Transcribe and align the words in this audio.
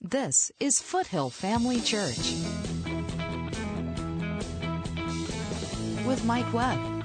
This 0.00 0.52
is 0.60 0.80
Foothill 0.80 1.28
Family 1.28 1.80
Church 1.80 2.36
with 6.06 6.22
Mike 6.24 6.50
Webb. 6.52 7.04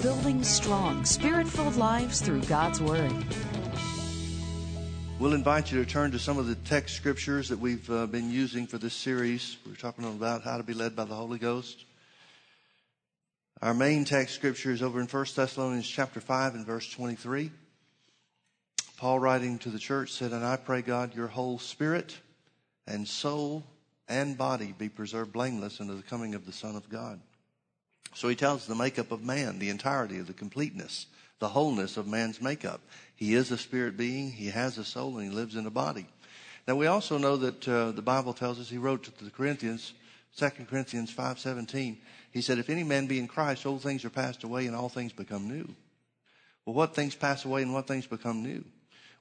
Building 0.00 0.44
strong, 0.44 1.04
spirit 1.04 1.48
filled 1.48 1.74
lives 1.74 2.20
through 2.20 2.42
God's 2.42 2.80
Word. 2.80 3.12
We'll 5.18 5.32
invite 5.32 5.72
you 5.72 5.84
to 5.84 5.90
turn 5.90 6.12
to 6.12 6.18
some 6.20 6.38
of 6.38 6.46
the 6.46 6.54
text 6.54 6.94
scriptures 6.94 7.48
that 7.48 7.58
we've 7.58 7.90
uh, 7.90 8.06
been 8.06 8.30
using 8.30 8.68
for 8.68 8.78
this 8.78 8.94
series. 8.94 9.56
We're 9.66 9.74
talking 9.74 10.04
about 10.04 10.44
how 10.44 10.58
to 10.58 10.62
be 10.62 10.74
led 10.74 10.94
by 10.94 11.06
the 11.06 11.16
Holy 11.16 11.40
Ghost. 11.40 11.86
Our 13.60 13.74
main 13.74 14.04
text 14.04 14.36
scripture 14.36 14.70
is 14.70 14.80
over 14.80 15.00
in 15.00 15.08
1 15.08 15.26
Thessalonians 15.34 15.88
chapter 15.88 16.20
5 16.20 16.54
and 16.54 16.64
verse 16.64 16.88
23. 16.88 17.50
Paul 19.04 19.20
writing 19.20 19.58
to 19.58 19.68
the 19.68 19.78
church 19.78 20.12
said, 20.12 20.32
And 20.32 20.42
I 20.42 20.56
pray 20.56 20.80
God 20.80 21.14
your 21.14 21.26
whole 21.26 21.58
spirit 21.58 22.16
and 22.86 23.06
soul 23.06 23.62
and 24.08 24.38
body 24.38 24.74
be 24.78 24.88
preserved 24.88 25.30
blameless 25.30 25.78
unto 25.78 25.94
the 25.94 26.02
coming 26.02 26.34
of 26.34 26.46
the 26.46 26.54
Son 26.54 26.74
of 26.74 26.88
God. 26.88 27.20
So 28.14 28.30
he 28.30 28.34
tells 28.34 28.66
the 28.66 28.74
makeup 28.74 29.12
of 29.12 29.22
man, 29.22 29.58
the 29.58 29.68
entirety 29.68 30.20
of 30.20 30.26
the 30.26 30.32
completeness, 30.32 31.04
the 31.38 31.50
wholeness 31.50 31.98
of 31.98 32.06
man's 32.06 32.40
makeup. 32.40 32.80
He 33.14 33.34
is 33.34 33.50
a 33.50 33.58
spirit 33.58 33.98
being, 33.98 34.30
he 34.30 34.46
has 34.46 34.78
a 34.78 34.84
soul, 34.86 35.18
and 35.18 35.28
he 35.28 35.36
lives 35.36 35.54
in 35.54 35.66
a 35.66 35.70
body. 35.70 36.06
Now 36.66 36.76
we 36.76 36.86
also 36.86 37.18
know 37.18 37.36
that 37.36 37.68
uh, 37.68 37.90
the 37.90 38.00
Bible 38.00 38.32
tells 38.32 38.58
us 38.58 38.70
he 38.70 38.78
wrote 38.78 39.02
to 39.02 39.22
the 39.22 39.30
Corinthians, 39.30 39.92
2 40.38 40.48
Corinthians 40.70 41.12
5:17. 41.14 41.98
He 42.30 42.40
said, 42.40 42.58
"If 42.58 42.70
any 42.70 42.84
man 42.84 43.06
be 43.06 43.18
in 43.18 43.28
Christ, 43.28 43.66
old 43.66 43.82
things 43.82 44.02
are 44.06 44.08
passed 44.08 44.44
away, 44.44 44.66
and 44.66 44.74
all 44.74 44.88
things 44.88 45.12
become 45.12 45.46
new." 45.46 45.68
Well, 46.64 46.74
what 46.74 46.94
things 46.94 47.14
pass 47.14 47.44
away 47.44 47.60
and 47.60 47.74
what 47.74 47.86
things 47.86 48.06
become 48.06 48.42
new? 48.42 48.64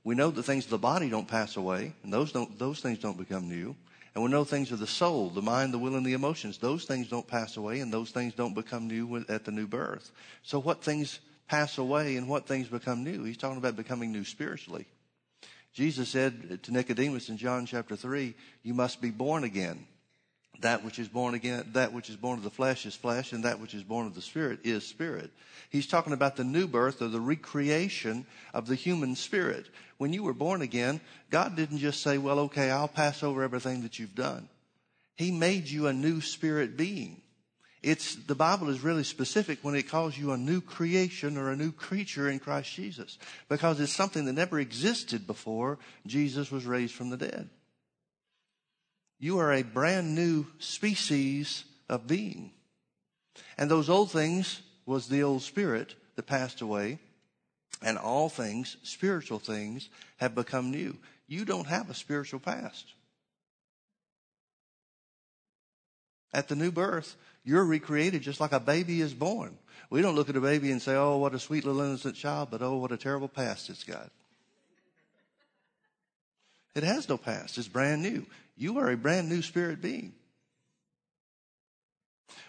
We 0.04 0.16
know 0.16 0.32
that 0.32 0.44
things 0.44 0.66
of 0.66 0.72
the 0.72 0.78
body 0.78 1.10
don't 1.10 1.28
pass 1.28 1.56
away, 1.56 1.94
and 2.04 2.12
those 2.12 2.32
don't, 2.32 2.58
those 2.60 2.82
things 2.82 3.00
don't 3.00 3.18
become 3.18 3.48
new. 3.48 3.76
And 4.16 4.24
we 4.24 4.30
know 4.30 4.44
things 4.44 4.72
of 4.72 4.80
the 4.80 4.88
soul, 4.88 5.30
the 5.30 5.42
mind, 5.42 5.74
the 5.74 5.80
will, 5.80 5.96
and 5.96 6.06
the 6.06 6.14
emotions. 6.14 6.58
Those 6.58 6.86
things 6.86 7.08
don't 7.08 7.26
pass 7.26 7.58
away, 7.58 7.80
and 7.80 7.92
those 7.92 8.12
things 8.12 8.34
don't 8.34 8.54
become 8.54 8.88
new 8.88 9.26
at 9.30 9.46
the 9.46 9.52
new 9.52 9.66
birth. 9.66 10.12
So 10.44 10.60
what 10.60 10.84
things 10.84 11.20
pass 11.48 11.78
away 11.78 12.16
and 12.18 12.28
what 12.28 12.48
things 12.48 12.68
become 12.68 13.04
new? 13.04 13.24
He's 13.24 13.38
talking 13.38 13.58
about 13.58 13.76
becoming 13.76 14.12
new 14.12 14.24
spiritually. 14.24 14.86
Jesus 15.74 16.10
said 16.10 16.62
to 16.64 16.72
Nicodemus 16.72 17.30
in 17.30 17.38
John 17.38 17.66
chapter 17.66 17.96
3, 17.96 18.36
you 18.62 18.74
must 18.76 19.02
be 19.02 19.10
born 19.10 19.44
again. 19.44 19.88
That 20.60 20.84
which 20.86 21.00
is 21.00 21.08
born 21.08 21.34
again, 21.34 21.70
that 21.74 21.94
which 21.94 22.10
is 22.10 22.16
born 22.16 22.38
of 22.38 22.44
the 22.44 22.50
flesh 22.50 22.86
is 22.86 22.96
flesh, 22.96 23.34
and 23.34 23.44
that 23.44 23.60
which 23.60 23.74
is 23.74 23.84
born 23.84 24.08
of 24.08 24.16
the 24.16 24.22
spirit 24.22 24.60
is 24.64 24.86
spirit. 24.86 25.32
He's 25.70 25.88
talking 25.88 26.14
about 26.14 26.36
the 26.36 26.44
new 26.44 26.68
birth 26.68 27.02
or 27.02 27.08
the 27.08 27.20
recreation 27.20 28.26
of 28.54 28.68
the 28.68 28.76
human 28.76 29.16
spirit. 29.16 29.66
When 29.98 30.14
you 30.14 30.24
were 30.24 30.34
born 30.34 30.62
again, 30.62 31.02
God 31.30 31.56
didn't 31.56 31.80
just 31.80 32.02
say, 32.02 32.18
well, 32.18 32.40
okay, 32.42 32.70
I'll 32.70 32.88
pass 32.88 33.24
over 33.24 33.44
everything 33.44 33.82
that 33.82 34.00
you've 34.00 34.16
done. 34.16 34.48
He 35.16 35.32
made 35.32 35.68
you 35.68 35.88
a 35.88 35.94
new 35.94 36.22
spirit 36.22 36.78
being. 36.78 37.22
It's, 37.82 38.16
the 38.16 38.36
Bible 38.36 38.70
is 38.70 38.82
really 38.82 39.04
specific 39.04 39.60
when 39.62 39.76
it 39.76 39.90
calls 39.90 40.18
you 40.18 40.32
a 40.32 40.38
new 40.38 40.62
creation 40.62 41.38
or 41.38 41.52
a 41.52 41.56
new 41.58 41.74
creature 41.74 42.30
in 42.30 42.40
Christ 42.40 42.74
Jesus 42.74 43.18
because 43.50 43.82
it's 43.82 43.92
something 43.92 44.24
that 44.26 44.34
never 44.34 44.58
existed 44.60 45.28
before 45.28 45.80
Jesus 46.08 46.50
was 46.50 46.66
raised 46.66 46.94
from 46.94 47.10
the 47.10 47.18
dead. 47.18 47.50
You 49.24 49.40
are 49.40 49.54
a 49.54 49.64
brand 49.64 50.16
new 50.16 50.48
species 50.60 51.64
of 51.88 52.08
being. 52.08 52.52
And 53.58 53.72
those 53.72 53.90
old 53.90 54.12
things 54.12 54.62
was 54.86 55.08
the 55.08 55.24
old 55.24 55.44
spirit 55.44 55.96
that 56.18 56.24
passed 56.24 56.60
away, 56.60 57.00
and 57.82 57.98
all 57.98 58.28
things, 58.28 58.76
spiritual 58.84 59.40
things, 59.40 59.88
have 60.18 60.36
become 60.36 60.72
new. 60.72 60.98
You 61.26 61.46
don't 61.46 61.68
have 61.68 61.90
a 61.90 61.94
spiritual 61.94 62.42
past. 62.42 62.86
At 66.34 66.50
the 66.50 66.58
new 66.58 66.74
birth, 66.74 67.16
you're 67.46 67.64
recreated 67.64 68.24
just 68.24 68.42
like 68.42 68.52
a 68.52 68.60
baby 68.60 69.00
is 69.00 69.14
born. 69.14 69.58
We 69.90 70.02
don't 70.02 70.16
look 70.16 70.28
at 70.28 70.36
a 70.36 70.42
baby 70.42 70.70
and 70.70 70.82
say, 70.82 70.96
oh, 70.96 71.16
what 71.16 71.34
a 71.34 71.40
sweet 71.40 71.64
little 71.64 71.80
innocent 71.80 72.18
child, 72.18 72.50
but 72.52 72.62
oh, 72.62 72.76
what 72.76 72.92
a 72.92 72.98
terrible 72.98 73.30
past 73.30 73.70
it's 73.70 73.86
got. 73.86 74.12
It 76.76 76.84
has 76.84 77.08
no 77.08 77.18
past. 77.18 77.58
It's 77.58 77.68
brand 77.68 78.02
new. 78.02 78.26
You 78.56 78.80
are 78.80 78.90
a 78.92 78.98
brand 78.98 79.30
new 79.30 79.42
spirit 79.42 79.82
being. 79.82 80.14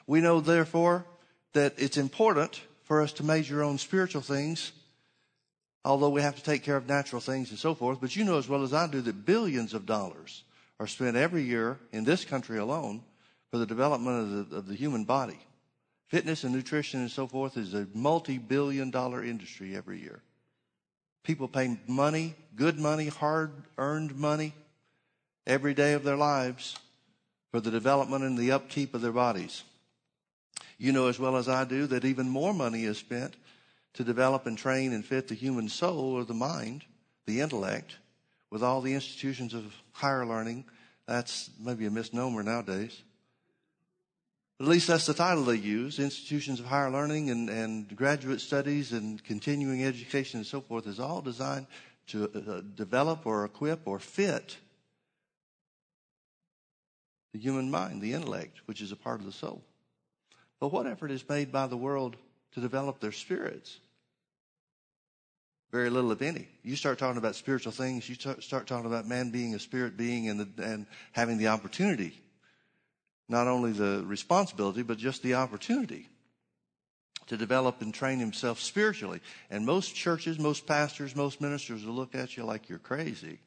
We 0.07 0.21
know, 0.21 0.41
therefore, 0.41 1.05
that 1.53 1.75
it's 1.79 1.97
important 1.97 2.61
for 2.85 3.01
us 3.01 3.13
to 3.15 3.23
measure 3.23 3.63
on 3.63 3.79
spiritual 3.79 4.23
things, 4.23 4.73
although 5.85 6.11
we 6.11 6.23
have 6.23 6.37
to 6.37 6.43
take 6.43 6.63
care 6.63 6.77
of 6.77 6.89
natural 6.89 7.21
things 7.21 7.51
and 7.51 7.59
so 7.59 7.75
forth. 7.75 8.01
But 8.01 8.17
you 8.17 8.25
know 8.25 8.39
as 8.39 8.49
well 8.49 8.63
as 8.63 8.75
I 8.75 8.87
do 8.87 9.01
that 9.03 9.25
billions 9.25 9.73
of 9.73 9.87
dollars 9.87 10.45
are 10.81 10.87
spent 10.87 11.17
every 11.17 11.43
year 11.43 11.79
in 11.93 12.05
this 12.05 12.25
country 12.25 12.59
alone 12.59 13.03
for 13.51 13.59
the 13.59 13.67
development 13.67 14.21
of 14.21 14.51
the, 14.51 14.57
of 14.57 14.67
the 14.67 14.75
human 14.75 15.05
body. 15.05 15.39
Fitness 16.09 16.45
and 16.45 16.55
nutrition 16.55 17.01
and 17.01 17.11
so 17.11 17.27
forth 17.27 17.57
is 17.57 17.73
a 17.73 17.87
multi-billion 17.95 18.91
dollar 18.91 19.25
industry 19.25 19.75
every 19.75 20.01
year. 20.01 20.23
People 21.25 21.49
pay 21.49 21.79
money, 21.89 22.35
good 22.55 22.79
money, 22.79 23.09
hard 23.09 23.51
earned 23.79 24.15
money, 24.15 24.53
every 25.47 25.75
day 25.75 25.95
of 25.95 26.05
their 26.05 26.17
lives 26.17 26.77
for 27.51 27.61
the 27.61 27.71
development 27.71 28.25
and 28.25 28.39
the 28.39 28.53
upkeep 28.53 28.95
of 28.95 29.01
their 29.01 29.13
bodies. 29.13 29.65
You 30.79 30.93
know 30.93 31.09
as 31.09 31.19
well 31.19 31.37
as 31.37 31.49
I 31.49 31.65
do 31.65 31.87
that 31.89 32.05
even 32.05 32.29
more 32.29 32.53
money 32.53 32.85
is 32.85 32.99
spent 32.99 33.35
to 33.95 34.05
develop 34.05 34.47
and 34.47 34.59
train 34.59 34.93
and 34.93 35.05
fit 35.05 35.29
the 35.29 35.35
human 35.35 35.69
soul 35.69 36.13
or 36.13 36.25
the 36.25 36.35
mind, 36.35 36.85
the 37.27 37.41
intellect, 37.41 37.97
with 38.51 38.63
all 38.63 38.81
the 38.81 38.93
institutions 38.95 39.55
of 39.55 39.73
higher 39.93 40.27
learning. 40.27 40.65
That's 41.07 41.51
maybe 41.59 41.87
a 41.87 41.91
misnomer 41.91 42.43
nowadays. 42.43 43.03
At 44.61 44.67
least 44.67 44.87
that's 44.87 45.07
the 45.07 45.15
title 45.15 45.45
they 45.45 45.57
use. 45.57 45.99
Institutions 45.99 46.61
of 46.61 46.67
higher 46.67 46.91
learning 46.91 47.31
and, 47.31 47.51
and 47.51 47.97
graduate 47.97 48.41
studies 48.41 48.93
and 48.93 49.23
continuing 49.25 49.85
education 49.85 50.39
and 50.39 50.47
so 50.47 50.61
forth 50.61 50.87
is 50.87 51.01
all 51.01 51.21
designed 51.21 51.67
to 52.09 52.25
uh, 52.25 52.61
develop 52.77 53.27
or 53.27 53.45
equip 53.45 53.87
or 53.87 53.99
fit 53.99 54.57
the 57.33 57.41
human 57.41 57.69
mind, 57.69 58.01
the 58.01 58.13
intellect, 58.13 58.61
which 58.67 58.81
is 58.81 58.93
a 58.93 58.97
part 58.97 59.19
of 59.19 59.27
the 59.27 59.33
soul. 59.33 59.65
But 60.61 60.69
what 60.69 60.87
effort 60.87 61.11
is 61.11 61.29
made 61.29 61.51
by 61.51 61.67
the 61.67 61.77
world 61.77 62.17
to 62.53 62.61
develop 62.61 63.01
their 63.01 63.13
spirits? 63.13 63.81
Very 65.73 65.91
little, 65.91 66.13
if 66.13 66.23
any. 66.23 66.47
You 66.63 66.77
start 66.77 66.99
talking 66.99 67.19
about 67.19 67.35
spiritual 67.35 67.73
things, 67.73 68.09
you 68.09 68.15
start 68.15 68.69
talking 68.69 68.87
about 68.87 69.09
man 69.09 69.31
being 69.31 69.57
a 69.57 69.59
spirit 69.59 69.97
being 69.97 70.29
and, 70.29 70.39
the, 70.39 70.63
and 70.63 70.87
having 71.11 71.37
the 71.37 71.49
opportunity, 71.49 72.23
not 73.29 73.47
only 73.47 73.73
the 73.73 74.03
responsibility, 74.07 74.83
but 74.83 74.99
just 74.99 75.23
the 75.23 75.35
opportunity 75.35 76.09
to 77.27 77.37
develop 77.37 77.81
and 77.81 77.95
train 77.95 78.19
himself 78.19 78.61
spiritually. 78.61 79.21
And 79.51 79.65
most 79.65 79.95
churches, 79.95 80.39
most 80.39 80.67
pastors, 80.67 81.17
most 81.17 81.41
ministers 81.41 81.85
will 81.85 81.95
look 81.95 82.15
at 82.15 82.37
you 82.37 82.45
like 82.45 82.69
you're 82.69 82.79
crazy 82.79 83.39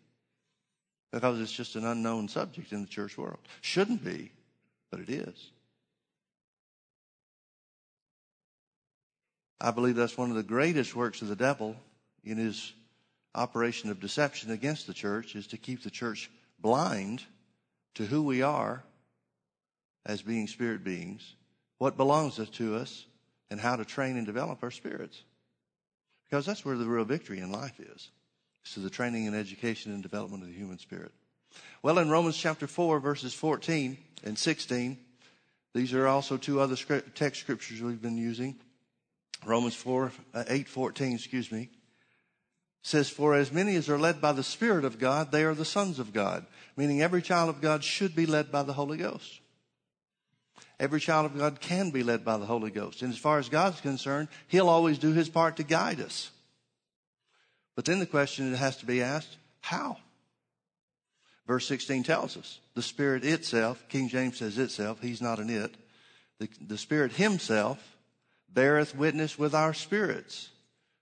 because 1.11 1.39
it's 1.39 1.51
just 1.51 1.75
an 1.75 1.85
unknown 1.85 2.27
subject 2.27 2.71
in 2.71 2.81
the 2.81 2.87
church 2.87 3.17
world. 3.17 3.39
Shouldn't 3.61 4.03
be, 4.03 4.31
but 4.91 4.99
it 4.99 5.09
is. 5.09 5.51
I 9.59 9.71
believe 9.71 9.95
that's 9.95 10.17
one 10.17 10.29
of 10.29 10.35
the 10.35 10.43
greatest 10.43 10.95
works 10.95 11.21
of 11.21 11.29
the 11.29 11.35
devil 11.35 11.75
in 12.23 12.37
his 12.37 12.73
operation 13.33 13.89
of 13.89 13.99
deception 13.99 14.51
against 14.51 14.87
the 14.87 14.93
church 14.93 15.35
is 15.35 15.47
to 15.47 15.57
keep 15.57 15.83
the 15.83 15.89
church 15.89 16.29
blind 16.59 17.23
to 17.95 18.05
who 18.05 18.23
we 18.23 18.41
are 18.41 18.83
as 20.07 20.21
being 20.21 20.47
spirit 20.47 20.83
beings, 20.83 21.35
what 21.77 21.97
belongs 21.97 22.39
to 22.49 22.75
us, 22.75 23.05
and 23.51 23.59
how 23.59 23.75
to 23.75 23.85
train 23.85 24.17
and 24.17 24.25
develop 24.25 24.63
our 24.63 24.71
spirits. 24.71 25.21
Because 26.23 26.45
that's 26.45 26.65
where 26.65 26.77
the 26.77 26.85
real 26.85 27.05
victory 27.05 27.39
in 27.39 27.51
life 27.51 27.79
is. 27.79 28.09
It's 28.63 28.73
to 28.73 28.79
the 28.79 28.89
training 28.89 29.27
and 29.27 29.35
education 29.35 29.93
and 29.93 30.01
development 30.01 30.43
of 30.43 30.49
the 30.49 30.55
human 30.55 30.79
spirit. 30.79 31.11
Well, 31.83 31.99
in 31.99 32.09
Romans 32.09 32.37
chapter 32.37 32.67
4, 32.67 32.99
verses 32.99 33.33
14 33.33 33.97
and 34.23 34.37
16, 34.37 34.97
these 35.73 35.93
are 35.93 36.07
also 36.07 36.37
two 36.37 36.59
other 36.59 36.75
text 37.13 37.41
scriptures 37.41 37.81
we've 37.81 38.01
been 38.01 38.17
using. 38.17 38.55
Romans 39.45 39.75
4, 39.75 40.11
uh, 40.33 40.43
8, 40.47 40.67
14, 40.67 41.13
excuse 41.13 41.51
me, 41.51 41.69
says, 42.81 43.09
For 43.09 43.35
as 43.35 43.51
many 43.51 43.75
as 43.75 43.87
are 43.89 43.99
led 43.99 44.19
by 44.19 44.31
the 44.31 44.43
Spirit 44.43 44.83
of 44.83 44.99
God, 44.99 45.31
they 45.31 45.43
are 45.43 45.53
the 45.53 45.65
sons 45.65 45.99
of 45.99 46.13
God. 46.13 46.45
Meaning 46.75 47.01
every 47.01 47.21
child 47.21 47.49
of 47.49 47.61
God 47.61 47.83
should 47.83 48.15
be 48.15 48.25
led 48.25 48.51
by 48.51 48.63
the 48.63 48.73
Holy 48.73 48.97
Ghost. 48.97 49.39
Every 50.79 50.99
child 50.99 51.25
of 51.25 51.37
God 51.37 51.59
can 51.59 51.89
be 51.89 52.03
led 52.03 52.23
by 52.23 52.37
the 52.37 52.45
Holy 52.45 52.69
Ghost. 52.69 53.01
And 53.01 53.11
as 53.11 53.17
far 53.17 53.39
as 53.39 53.49
God's 53.49 53.81
concerned, 53.81 54.27
He'll 54.47 54.69
always 54.69 54.99
do 54.99 55.11
His 55.11 55.29
part 55.29 55.57
to 55.57 55.63
guide 55.63 55.99
us. 55.99 56.29
But 57.75 57.85
then 57.85 57.99
the 57.99 58.05
question 58.05 58.51
that 58.51 58.57
has 58.57 58.77
to 58.77 58.85
be 58.85 59.01
asked, 59.01 59.37
how? 59.61 59.97
Verse 61.47 61.67
16 61.67 62.03
tells 62.03 62.37
us 62.37 62.59
the 62.75 62.81
Spirit 62.81 63.23
itself, 63.23 63.83
King 63.89 64.09
James 64.09 64.37
says 64.37 64.57
itself, 64.57 65.01
He's 65.01 65.21
not 65.21 65.39
an 65.39 65.49
it. 65.49 65.73
The, 66.39 66.49
the 66.61 66.77
Spirit 66.77 67.13
Himself 67.13 67.79
beareth 68.53 68.95
witness 68.95 69.37
with 69.37 69.55
our 69.55 69.73
spirits 69.73 70.49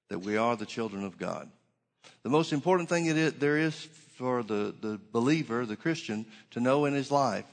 that 0.09 0.19
we 0.19 0.37
are 0.37 0.55
the 0.55 0.65
children 0.65 1.03
of 1.03 1.17
God. 1.17 1.49
The 2.23 2.29
most 2.29 2.53
important 2.53 2.89
thing 2.89 3.05
there 3.39 3.57
is 3.57 3.75
for 4.15 4.43
the, 4.43 4.73
the 4.79 4.99
believer, 5.11 5.65
the 5.65 5.75
Christian, 5.75 6.25
to 6.51 6.59
know 6.59 6.85
in 6.85 6.93
his 6.93 7.11
life 7.11 7.45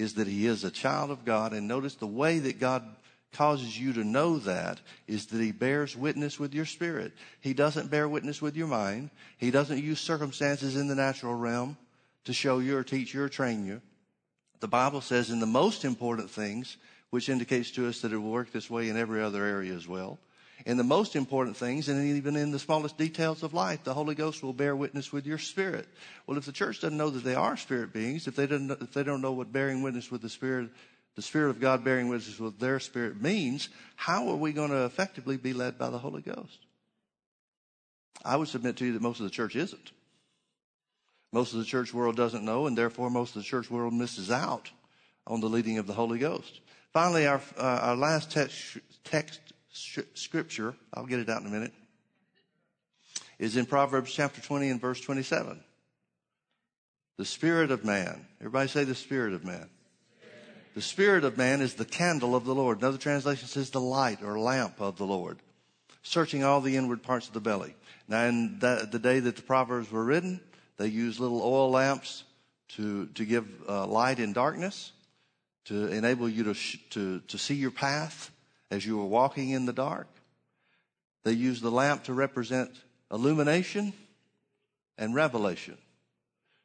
is 0.00 0.14
that 0.14 0.26
he 0.26 0.46
is 0.46 0.64
a 0.64 0.70
child 0.70 1.10
of 1.10 1.24
God. 1.24 1.52
And 1.52 1.68
notice 1.68 1.94
the 1.94 2.06
way 2.06 2.38
that 2.40 2.58
God 2.58 2.82
causes 3.32 3.78
you 3.78 3.92
to 3.92 4.02
know 4.02 4.38
that 4.38 4.80
is 5.06 5.26
that 5.26 5.40
he 5.40 5.52
bears 5.52 5.96
witness 5.96 6.40
with 6.40 6.54
your 6.54 6.64
spirit. 6.64 7.12
He 7.40 7.52
doesn't 7.52 7.90
bear 7.90 8.08
witness 8.08 8.42
with 8.42 8.56
your 8.56 8.66
mind. 8.66 9.10
He 9.36 9.50
doesn't 9.50 9.84
use 9.84 10.00
circumstances 10.00 10.74
in 10.74 10.88
the 10.88 10.94
natural 10.94 11.34
realm 11.34 11.76
to 12.24 12.32
show 12.32 12.58
you 12.58 12.76
or 12.76 12.82
teach 12.82 13.14
you 13.14 13.22
or 13.22 13.28
train 13.28 13.66
you. 13.66 13.80
The 14.60 14.68
Bible 14.68 15.00
says 15.00 15.30
in 15.30 15.38
the 15.38 15.46
most 15.46 15.84
important 15.84 16.30
things, 16.30 16.76
which 17.10 17.28
indicates 17.28 17.70
to 17.72 17.88
us 17.88 18.00
that 18.00 18.12
it 18.12 18.18
will 18.18 18.30
work 18.30 18.52
this 18.52 18.70
way 18.70 18.88
in 18.88 18.96
every 18.96 19.22
other 19.22 19.44
area 19.44 19.74
as 19.74 19.86
well. 19.86 20.18
In 20.66 20.76
the 20.76 20.84
most 20.84 21.16
important 21.16 21.56
things, 21.56 21.88
and 21.88 22.16
even 22.16 22.36
in 22.36 22.50
the 22.50 22.58
smallest 22.58 22.98
details 22.98 23.42
of 23.42 23.54
life, 23.54 23.84
the 23.84 23.94
Holy 23.94 24.14
Ghost 24.14 24.42
will 24.42 24.52
bear 24.52 24.76
witness 24.76 25.12
with 25.12 25.26
your 25.26 25.38
spirit. 25.38 25.88
Well, 26.26 26.36
if 26.36 26.44
the 26.44 26.52
church 26.52 26.80
doesn't 26.80 26.96
know 26.96 27.10
that 27.10 27.24
they 27.24 27.34
are 27.34 27.56
spirit 27.56 27.92
beings, 27.92 28.26
if 28.26 28.36
they 28.36 28.46
don't, 28.46 28.70
if 28.70 28.92
they 28.92 29.02
don't 29.02 29.22
know 29.22 29.32
what 29.32 29.52
bearing 29.52 29.82
witness 29.82 30.10
with 30.10 30.22
the 30.22 30.28
Spirit 30.28 30.70
the 31.16 31.22
Spirit 31.22 31.50
of 31.50 31.60
God 31.60 31.84
bearing 31.84 32.08
witness 32.08 32.38
with 32.38 32.58
their 32.58 32.80
spirit 32.80 33.20
means, 33.20 33.68
how 33.96 34.28
are 34.28 34.36
we 34.36 34.52
going 34.52 34.70
to 34.70 34.84
effectively 34.84 35.36
be 35.36 35.52
led 35.52 35.76
by 35.76 35.90
the 35.90 35.98
Holy 35.98 36.22
Ghost? 36.22 36.58
I 38.24 38.36
would 38.36 38.48
submit 38.48 38.76
to 38.76 38.86
you 38.86 38.92
that 38.92 39.02
most 39.02 39.20
of 39.20 39.24
the 39.24 39.30
church 39.30 39.56
isn't. 39.56 39.92
Most 41.32 41.52
of 41.52 41.58
the 41.58 41.64
church 41.64 41.94
world 41.94 42.16
doesn't 42.16 42.44
know, 42.44 42.66
and 42.66 42.76
therefore 42.76 43.10
most 43.10 43.36
of 43.36 43.42
the 43.42 43.48
church 43.48 43.70
world 43.70 43.92
misses 43.92 44.30
out 44.30 44.70
on 45.26 45.40
the 45.40 45.48
leading 45.48 45.78
of 45.78 45.86
the 45.86 45.92
Holy 45.92 46.18
Ghost. 46.18 46.60
Finally, 46.92 47.26
our, 47.26 47.40
uh, 47.56 47.78
our 47.82 47.96
last 47.96 48.30
text, 48.30 48.78
text 49.04 49.40
scripture, 49.72 50.74
I'll 50.92 51.06
get 51.06 51.20
it 51.20 51.28
out 51.28 51.40
in 51.40 51.46
a 51.46 51.50
minute, 51.50 51.72
is 53.38 53.56
in 53.56 53.66
Proverbs 53.66 54.12
chapter 54.12 54.40
20 54.40 54.68
and 54.68 54.80
verse 54.80 55.00
27. 55.00 55.62
The 57.16 57.24
spirit 57.24 57.70
of 57.70 57.84
man. 57.84 58.26
Everybody 58.40 58.68
say 58.68 58.84
the 58.84 58.94
spirit 58.94 59.34
of 59.34 59.44
man. 59.44 59.68
The 60.74 60.82
spirit 60.82 61.24
of 61.24 61.36
man 61.36 61.60
is 61.60 61.74
the 61.74 61.84
candle 61.84 62.36
of 62.36 62.44
the 62.44 62.54
Lord. 62.54 62.78
Another 62.78 62.98
translation 62.98 63.48
says 63.48 63.70
the 63.70 63.80
light 63.80 64.22
or 64.22 64.38
lamp 64.38 64.80
of 64.80 64.96
the 64.96 65.06
Lord, 65.06 65.38
searching 66.02 66.44
all 66.44 66.60
the 66.60 66.76
inward 66.76 67.02
parts 67.02 67.26
of 67.26 67.34
the 67.34 67.40
belly. 67.40 67.74
Now, 68.08 68.24
in 68.24 68.58
the, 68.60 68.88
the 68.90 68.98
day 68.98 69.20
that 69.20 69.36
the 69.36 69.42
Proverbs 69.42 69.90
were 69.90 70.04
written, 70.04 70.40
they 70.76 70.86
used 70.86 71.18
little 71.18 71.42
oil 71.42 71.70
lamps 71.70 72.24
to, 72.76 73.06
to 73.06 73.24
give 73.24 73.46
uh, 73.68 73.86
light 73.86 74.20
in 74.20 74.32
darkness, 74.32 74.92
to 75.66 75.88
enable 75.88 76.28
you 76.28 76.44
to, 76.44 76.54
sh- 76.54 76.78
to, 76.90 77.20
to 77.20 77.36
see 77.36 77.54
your 77.54 77.70
path 77.70 78.30
as 78.70 78.86
you 78.86 78.96
were 78.96 79.04
walking 79.04 79.50
in 79.50 79.66
the 79.66 79.72
dark. 79.72 80.06
They 81.24 81.32
used 81.32 81.62
the 81.62 81.70
lamp 81.70 82.04
to 82.04 82.14
represent 82.14 82.70
illumination 83.10 83.92
and 84.96 85.14
revelation. 85.14 85.76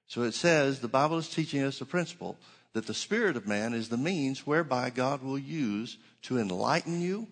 So 0.07 0.21
it 0.21 0.33
says, 0.33 0.79
the 0.79 0.87
Bible 0.87 1.17
is 1.17 1.29
teaching 1.29 1.63
us 1.63 1.81
a 1.81 1.85
principle 1.85 2.37
that 2.73 2.87
the 2.87 2.93
spirit 2.93 3.37
of 3.37 3.47
man 3.47 3.73
is 3.73 3.89
the 3.89 3.97
means 3.97 4.45
whereby 4.45 4.89
God 4.89 5.23
will 5.23 5.39
use 5.39 5.97
to 6.23 6.37
enlighten 6.37 7.01
you 7.01 7.27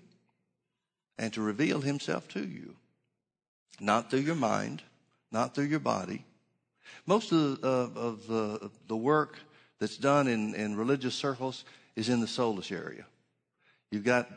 and 1.17 1.31
to 1.33 1.41
reveal 1.41 1.81
himself 1.81 2.27
to 2.29 2.39
you. 2.39 2.75
Not 3.79 4.09
through 4.09 4.21
your 4.21 4.35
mind, 4.35 4.81
not 5.31 5.53
through 5.53 5.65
your 5.65 5.79
body. 5.79 6.25
Most 7.05 7.31
of 7.31 7.61
the, 7.61 7.67
of 7.67 8.27
the, 8.27 8.71
the 8.87 8.97
work 8.97 9.37
that's 9.79 9.97
done 9.97 10.27
in, 10.27 10.55
in 10.55 10.77
religious 10.77 11.15
circles 11.15 11.65
is 11.95 12.09
in 12.09 12.21
the 12.21 12.27
soulless 12.27 12.71
area. 12.71 13.05
You've 13.91 14.05
got 14.05 14.29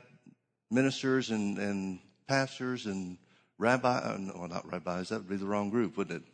ministers 0.70 1.30
and, 1.30 1.58
and 1.58 1.98
pastors 2.26 2.86
and 2.86 3.18
rabbi, 3.58 3.98
uh, 3.98 4.16
no, 4.18 4.46
not 4.46 4.70
rabbis, 4.70 5.08
that 5.08 5.18
would 5.18 5.28
be 5.28 5.36
the 5.36 5.46
wrong 5.46 5.70
group, 5.70 5.96
wouldn't 5.96 6.22
it? 6.22 6.28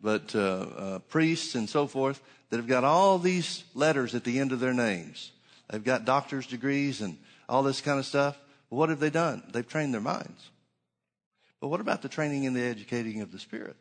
But 0.00 0.34
uh, 0.34 0.38
uh, 0.38 0.98
priests 1.00 1.54
and 1.54 1.68
so 1.68 1.86
forth 1.86 2.20
that 2.50 2.56
have 2.56 2.68
got 2.68 2.84
all 2.84 3.18
these 3.18 3.64
letters 3.74 4.14
at 4.14 4.24
the 4.24 4.38
end 4.38 4.52
of 4.52 4.60
their 4.60 4.74
names. 4.74 5.32
They've 5.70 5.82
got 5.82 6.04
doctor's 6.04 6.46
degrees 6.46 7.00
and 7.00 7.18
all 7.48 7.62
this 7.62 7.80
kind 7.80 7.98
of 7.98 8.06
stuff. 8.06 8.38
What 8.68 8.88
have 8.88 9.00
they 9.00 9.10
done? 9.10 9.42
They've 9.52 9.66
trained 9.66 9.94
their 9.94 10.00
minds. 10.00 10.50
But 11.60 11.68
what 11.68 11.80
about 11.80 12.02
the 12.02 12.08
training 12.08 12.46
and 12.46 12.54
the 12.54 12.62
educating 12.62 13.22
of 13.22 13.32
the 13.32 13.38
spirit? 13.38 13.76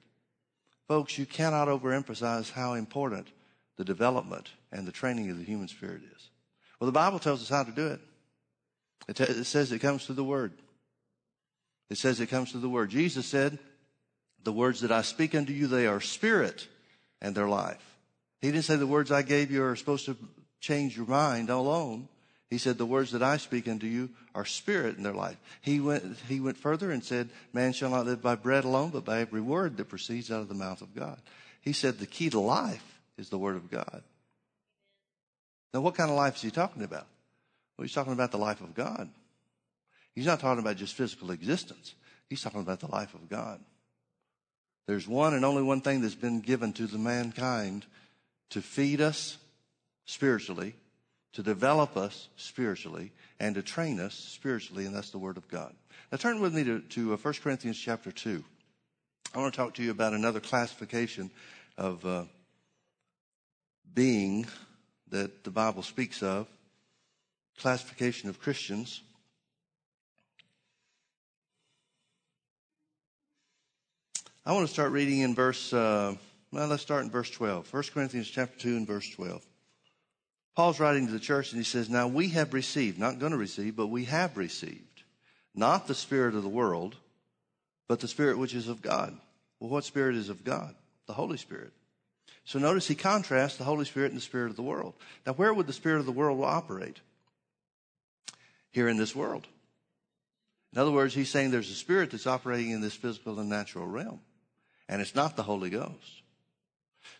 Folks, 0.88 1.18
you 1.18 1.26
cannot 1.26 1.68
overemphasize 1.68 2.52
how 2.52 2.74
important 2.74 3.28
the 3.78 3.84
development 3.84 4.50
and 4.72 4.88
the 4.88 4.92
training 4.92 5.30
of 5.30 5.38
the 5.38 5.44
human 5.44 5.68
spirit 5.68 6.02
is. 6.16 6.30
Well, 6.80 6.86
the 6.86 6.92
Bible 6.92 7.20
tells 7.20 7.42
us 7.42 7.50
how 7.50 7.64
to 7.64 7.72
do 7.72 7.88
it. 7.88 8.00
It, 9.08 9.18
t- 9.18 9.24
it 9.24 9.46
says 9.46 9.72
it 9.72 9.80
comes 9.80 10.06
through 10.06 10.16
the 10.16 10.24
Word. 10.24 10.54
It 11.90 11.98
says 11.98 12.20
it 12.20 12.28
comes 12.28 12.52
through 12.52 12.62
the 12.62 12.70
Word. 12.70 12.90
Jesus 12.90 13.26
said, 13.26 13.60
The 14.44 14.52
words 14.52 14.82
that 14.82 14.92
I 14.92 15.02
speak 15.02 15.36
unto 15.36 15.54
you, 15.54 15.68
they 15.68 15.88
are 15.88 16.02
spirit 16.02 16.68
and 17.22 17.36
they're 17.36 17.48
life. 17.48 17.98
He 18.42 18.52
didn't 18.52 18.66
say 18.66 18.76
the 18.76 18.88
words 18.88 19.12
I 19.12 19.22
gave 19.22 19.52
you 19.52 19.64
are 19.64 19.76
supposed 19.76 20.06
to 20.06 20.18
change 20.60 20.98
your 20.98 21.08
mind 21.08 21.50
alone. 21.50 22.08
He 22.50 22.60
said, 22.60 22.78
the 22.78 22.86
words 22.86 23.12
that 23.12 23.24
I 23.24 23.38
speak 23.38 23.68
unto 23.68 23.88
you 23.88 24.10
are 24.36 24.46
spirit 24.46 24.98
in 24.98 25.04
their 25.04 25.14
life. 25.14 25.38
He 25.62 25.80
went, 25.80 26.18
he 26.28 26.40
went 26.40 26.58
further 26.58 26.92
and 26.92 27.04
said, 27.04 27.30
man 27.54 27.74
shall 27.74 27.90
not 27.90 28.06
live 28.06 28.22
by 28.22 28.36
bread 28.36 28.66
alone, 28.66 28.92
but 28.92 29.04
by 29.04 29.20
every 29.20 29.42
word 29.42 29.78
that 29.78 29.90
proceeds 29.90 30.32
out 30.32 30.42
of 30.42 30.48
the 30.48 30.54
mouth 30.54 30.82
of 30.82 30.96
God. 30.96 31.20
He 31.62 31.74
said 31.74 31.98
the 31.98 32.06
key 32.06 32.30
to 32.30 32.40
life 32.40 33.00
is 33.18 33.30
the 33.30 33.38
word 33.38 33.56
of 33.56 33.72
God. 33.72 34.04
Now, 35.74 35.82
what 35.82 35.96
kind 35.96 36.10
of 36.10 36.16
life 36.16 36.36
is 36.36 36.44
he 36.44 36.52
talking 36.52 36.84
about? 36.84 37.08
Well, 37.78 37.84
he's 37.84 37.94
talking 37.94 38.14
about 38.14 38.32
the 38.32 38.38
life 38.38 38.62
of 38.62 38.74
God. 38.74 39.10
He's 40.14 40.26
not 40.26 40.40
talking 40.40 40.60
about 40.60 40.78
just 40.78 40.96
physical 40.96 41.32
existence. 41.32 41.94
He's 42.30 42.42
talking 42.42 42.62
about 42.62 42.80
the 42.80 42.92
life 42.92 43.14
of 43.14 43.30
God. 43.30 43.60
There's 44.88 45.08
one 45.08 45.34
and 45.34 45.44
only 45.44 45.64
one 45.64 45.82
thing 45.82 46.02
that's 46.02 46.16
been 46.16 46.42
given 46.42 46.72
to 46.74 46.88
the 46.88 46.98
mankind 46.98 47.86
to 48.52 48.62
feed 48.62 49.02
us 49.02 49.38
spiritually, 50.06 50.76
to 51.34 51.44
develop 51.44 51.98
us 51.98 52.30
spiritually, 52.38 53.12
and 53.40 53.56
to 53.56 53.62
train 53.62 54.00
us 54.00 54.14
spiritually, 54.14 54.86
and 54.86 54.96
that's 54.96 55.10
the 55.10 55.18
Word 55.18 55.38
of 55.38 55.48
God. 55.50 55.74
Now 56.12 56.18
turn 56.18 56.40
with 56.40 56.54
me 56.54 56.64
to, 56.64 56.80
to 56.80 57.10
1 57.10 57.20
uh, 57.24 57.34
Corinthians 57.44 57.78
chapter 57.78 58.12
2. 58.12 58.44
I 59.34 59.40
want 59.40 59.54
to 59.54 59.58
talk 59.58 59.74
to 59.76 59.84
you 59.84 59.92
about 59.92 60.14
another 60.14 60.40
classification 60.40 61.32
of 61.78 62.06
uh, 62.06 62.24
being 63.94 64.46
that 65.10 65.44
the 65.44 65.52
Bible 65.52 65.84
speaks 65.84 66.24
of, 66.24 66.48
classification 67.60 68.30
of 68.30 68.40
Christians. 68.40 69.02
I 74.46 74.54
want 74.54 74.68
to 74.68 74.74
start 74.74 74.92
reading 74.92 75.20
in 75.20 75.34
verse 75.34 75.74
uh, 75.74 76.16
well, 76.56 76.70
let's 76.70 76.84
start 76.84 77.04
in 77.04 77.12
verse 77.12 77.30
12. 77.32 77.74
1 77.74 77.84
Corinthians 77.94 78.30
chapter 78.30 78.58
2 78.58 78.78
and 78.78 78.88
verse 78.88 79.10
12. 79.10 79.46
Paul's 80.56 80.80
writing 80.80 81.06
to 81.06 81.12
the 81.12 81.20
church 81.20 81.52
and 81.52 81.60
he 81.60 81.66
says, 81.66 81.90
Now 81.90 82.08
we 82.08 82.30
have 82.30 82.54
received, 82.54 82.98
not 82.98 83.20
going 83.20 83.34
to 83.34 83.38
receive, 83.38 83.76
but 83.76 83.88
we 83.88 84.06
have 84.06 84.38
received, 84.38 85.04
not 85.54 85.86
the 85.86 85.94
spirit 85.94 86.34
of 86.34 86.44
the 86.44 86.48
world, 86.50 86.96
but 87.90 88.00
the 88.00 88.08
spirit 88.08 88.38
which 88.38 88.56
is 88.56 88.70
of 88.70 88.82
God. 88.82 89.18
Well, 89.60 89.70
what 89.70 89.84
spirit 89.84 90.16
is 90.16 90.30
of 90.30 90.46
God? 90.46 90.74
The 91.08 91.14
Holy 91.14 91.36
Spirit. 91.36 91.74
So 92.46 92.58
notice 92.58 92.88
he 92.88 92.96
contrasts 92.96 93.58
the 93.58 93.66
Holy 93.66 93.84
Spirit 93.84 94.12
and 94.12 94.18
the 94.18 94.22
spirit 94.22 94.50
of 94.50 94.56
the 94.56 94.62
world. 94.62 94.94
Now, 95.26 95.34
where 95.34 95.54
would 95.54 95.68
the 95.68 95.74
spirit 95.74 96.00
of 96.00 96.06
the 96.06 96.14
world 96.14 96.42
operate? 96.42 97.02
Here 98.76 98.90
in 98.90 98.98
this 98.98 99.16
world. 99.16 99.48
In 100.74 100.80
other 100.80 100.92
words, 100.92 101.14
he's 101.14 101.30
saying 101.30 101.52
there's 101.52 101.72
a 101.72 101.76
spirit 101.76 102.12
that's 102.12 102.28
operating 102.28 102.72
in 102.72 102.82
this 102.82 102.94
physical 102.94 103.40
and 103.40 103.48
natural 103.48 103.88
realm, 103.88 104.20
and 104.90 105.02
it's 105.02 105.16
not 105.16 105.38
the 105.38 105.44
Holy 105.44 105.70
Ghost. 105.70 106.24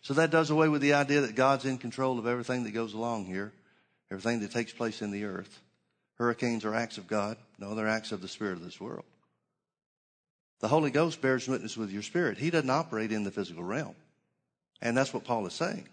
So 0.02 0.12
that 0.12 0.30
does 0.30 0.50
away 0.50 0.68
with 0.68 0.82
the 0.82 0.92
idea 0.92 1.22
that 1.22 1.34
God's 1.34 1.64
in 1.64 1.78
control 1.78 2.18
of 2.18 2.26
everything 2.26 2.64
that 2.64 2.72
goes 2.72 2.92
along 2.92 3.24
here, 3.24 3.54
everything 4.10 4.40
that 4.40 4.52
takes 4.52 4.70
place 4.70 5.00
in 5.00 5.10
the 5.10 5.24
earth. 5.24 5.62
Hurricanes 6.18 6.66
are 6.66 6.74
acts 6.74 6.98
of 6.98 7.06
God. 7.06 7.38
No, 7.58 7.74
they're 7.74 7.88
acts 7.88 8.12
of 8.12 8.20
the 8.20 8.28
spirit 8.28 8.58
of 8.58 8.62
this 8.62 8.78
world. 8.78 9.06
The 10.60 10.68
Holy 10.68 10.90
Ghost 10.90 11.22
bears 11.22 11.48
witness 11.48 11.74
with 11.74 11.90
your 11.90 12.02
spirit. 12.02 12.36
He 12.36 12.50
doesn't 12.50 12.68
operate 12.68 13.12
in 13.12 13.24
the 13.24 13.30
physical 13.30 13.64
realm. 13.64 13.94
And 14.82 14.94
that's 14.94 15.14
what 15.14 15.24
Paul 15.24 15.46
is 15.46 15.54
saying. 15.54 15.88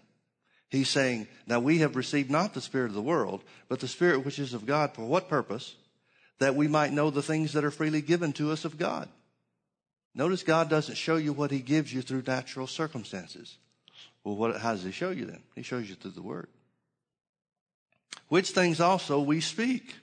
He's 0.70 0.88
saying, 0.88 1.28
now 1.46 1.60
we 1.60 1.78
have 1.78 1.94
received 1.94 2.30
not 2.30 2.54
the 2.54 2.60
spirit 2.60 2.88
of 2.88 2.94
the 2.94 3.02
world, 3.02 3.44
but 3.68 3.80
the 3.80 3.88
spirit 3.88 4.24
which 4.24 4.38
is 4.38 4.54
of 4.54 4.66
God. 4.66 4.94
For 4.94 5.04
what 5.04 5.28
purpose? 5.28 5.76
That 6.40 6.56
we 6.56 6.66
might 6.66 6.92
know 6.92 7.10
the 7.10 7.22
things 7.22 7.52
that 7.52 7.64
are 7.64 7.70
freely 7.70 8.00
given 8.00 8.32
to 8.34 8.50
us 8.50 8.64
of 8.64 8.78
God. 8.78 9.08
Notice 10.14 10.42
God 10.42 10.68
doesn't 10.68 10.96
show 10.96 11.16
you 11.16 11.32
what 11.32 11.50
he 11.50 11.60
gives 11.60 11.92
you 11.92 12.02
through 12.02 12.24
natural 12.26 12.66
circumstances. 12.66 13.56
Well, 14.24 14.36
what, 14.36 14.56
how 14.60 14.72
does 14.72 14.82
he 14.82 14.90
show 14.90 15.10
you 15.10 15.26
then? 15.26 15.42
He 15.54 15.62
shows 15.62 15.88
you 15.88 15.94
through 15.96 16.12
the 16.12 16.22
word. 16.22 16.48
Which 18.28 18.50
things 18.50 18.80
also 18.80 19.20
we 19.20 19.40
speak, 19.40 19.94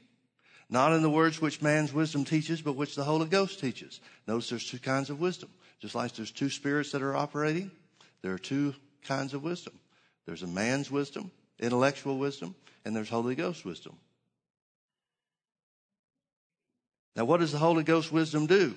not 0.70 0.94
in 0.94 1.02
the 1.02 1.10
words 1.10 1.42
which 1.42 1.62
man's 1.62 1.92
wisdom 1.92 2.24
teaches, 2.24 2.62
but 2.62 2.76
which 2.76 2.96
the 2.96 3.04
Holy 3.04 3.28
Ghost 3.28 3.60
teaches. 3.60 4.00
Notice 4.28 4.50
there's 4.50 4.70
two 4.70 4.80
kinds 4.80 5.10
of 5.10 5.20
wisdom. 5.20 5.50
Just 5.80 5.96
like 5.96 6.14
there's 6.14 6.32
two 6.32 6.50
spirits 6.50 6.92
that 6.92 7.02
are 7.02 7.16
operating, 7.16 7.72
there 8.22 8.34
are 8.34 8.40
two 8.40 8.76
kinds 9.04 9.34
of 9.34 9.44
wisdom. 9.44 9.74
There's 10.26 10.44
a 10.44 10.48
man's 10.48 10.92
wisdom, 10.92 11.32
intellectual 11.60 12.18
wisdom, 12.18 12.56
and 12.86 12.96
there's 12.96 13.10
Holy 13.10 13.36
Ghost 13.36 13.66
wisdom. 13.66 13.98
Now, 17.16 17.26
what 17.26 17.40
does 17.40 17.52
the 17.52 17.58
Holy 17.58 17.84
Ghost 17.84 18.12
wisdom 18.12 18.48
do? 18.48 18.76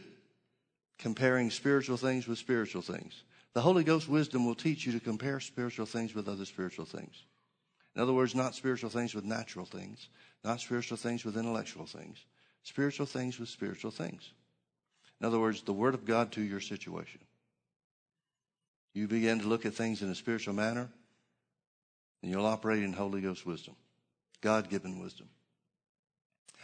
Comparing 0.98 1.50
spiritual 1.50 1.96
things 1.96 2.26
with 2.26 2.38
spiritual 2.38 2.82
things. 2.82 3.22
The 3.52 3.60
Holy 3.60 3.84
Ghost 3.84 4.08
wisdom 4.08 4.44
will 4.44 4.56
teach 4.56 4.84
you 4.84 4.92
to 4.92 5.00
compare 5.00 5.38
spiritual 5.38 5.86
things 5.86 6.14
with 6.14 6.28
other 6.28 6.44
spiritual 6.44 6.84
things. 6.84 7.14
In 7.94 8.02
other 8.02 8.12
words, 8.12 8.34
not 8.34 8.56
spiritual 8.56 8.90
things 8.90 9.14
with 9.14 9.24
natural 9.24 9.64
things, 9.64 10.08
not 10.42 10.60
spiritual 10.60 10.96
things 10.96 11.24
with 11.24 11.36
intellectual 11.36 11.86
things, 11.86 12.18
spiritual 12.64 13.06
things 13.06 13.38
with 13.38 13.48
spiritual 13.48 13.92
things. 13.92 14.32
In 15.20 15.26
other 15.26 15.38
words, 15.38 15.62
the 15.62 15.72
Word 15.72 15.94
of 15.94 16.04
God 16.04 16.32
to 16.32 16.42
your 16.42 16.60
situation. 16.60 17.20
You 18.94 19.06
begin 19.06 19.40
to 19.40 19.46
look 19.46 19.64
at 19.64 19.74
things 19.74 20.02
in 20.02 20.10
a 20.10 20.14
spiritual 20.14 20.54
manner, 20.54 20.88
and 22.24 22.32
you'll 22.32 22.46
operate 22.46 22.82
in 22.82 22.94
Holy 22.94 23.20
Ghost 23.20 23.44
wisdom, 23.44 23.76
God 24.40 24.70
given 24.70 24.98
wisdom. 24.98 25.28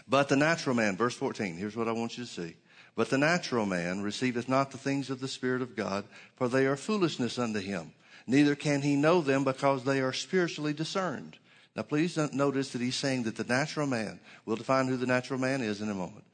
But 0.09 0.31
the 0.31 0.37
natural 0.37 0.75
man, 0.75 0.97
verse 0.97 1.15
14, 1.15 1.55
here's 1.55 1.77
what 1.77 1.87
I 1.87 1.93
want 1.93 2.17
you 2.17 2.25
to 2.25 2.31
see. 2.31 2.57
But 2.97 3.11
the 3.11 3.19
natural 3.19 3.67
man 3.67 4.01
receiveth 4.01 4.49
not 4.49 4.71
the 4.71 4.79
things 4.79 5.11
of 5.11 5.21
the 5.21 5.29
Spirit 5.29 5.61
of 5.61 5.77
God, 5.77 6.07
for 6.35 6.49
they 6.49 6.65
are 6.65 6.77
foolishness 6.77 7.39
unto 7.39 7.61
him. 7.61 7.93
Neither 8.27 8.55
can 8.55 8.81
he 8.81 8.97
know 8.97 9.21
them 9.21 9.45
because 9.45 9.85
they 9.85 10.01
are 10.01 10.15
spiritually 10.15 10.73
discerned. 10.73 11.37
Now, 11.77 11.83
please 11.83 12.17
notice 12.33 12.71
that 12.71 12.81
he's 12.81 12.97
saying 12.97 13.25
that 13.25 13.37
the 13.37 13.45
natural 13.45 13.87
man, 13.87 14.19
we'll 14.47 14.57
define 14.57 14.89
who 14.89 14.97
the 14.97 15.05
natural 15.05 15.39
man 15.39 15.61
is 15.61 15.83
in 15.83 15.91
a 15.91 15.95
moment. 15.95 16.25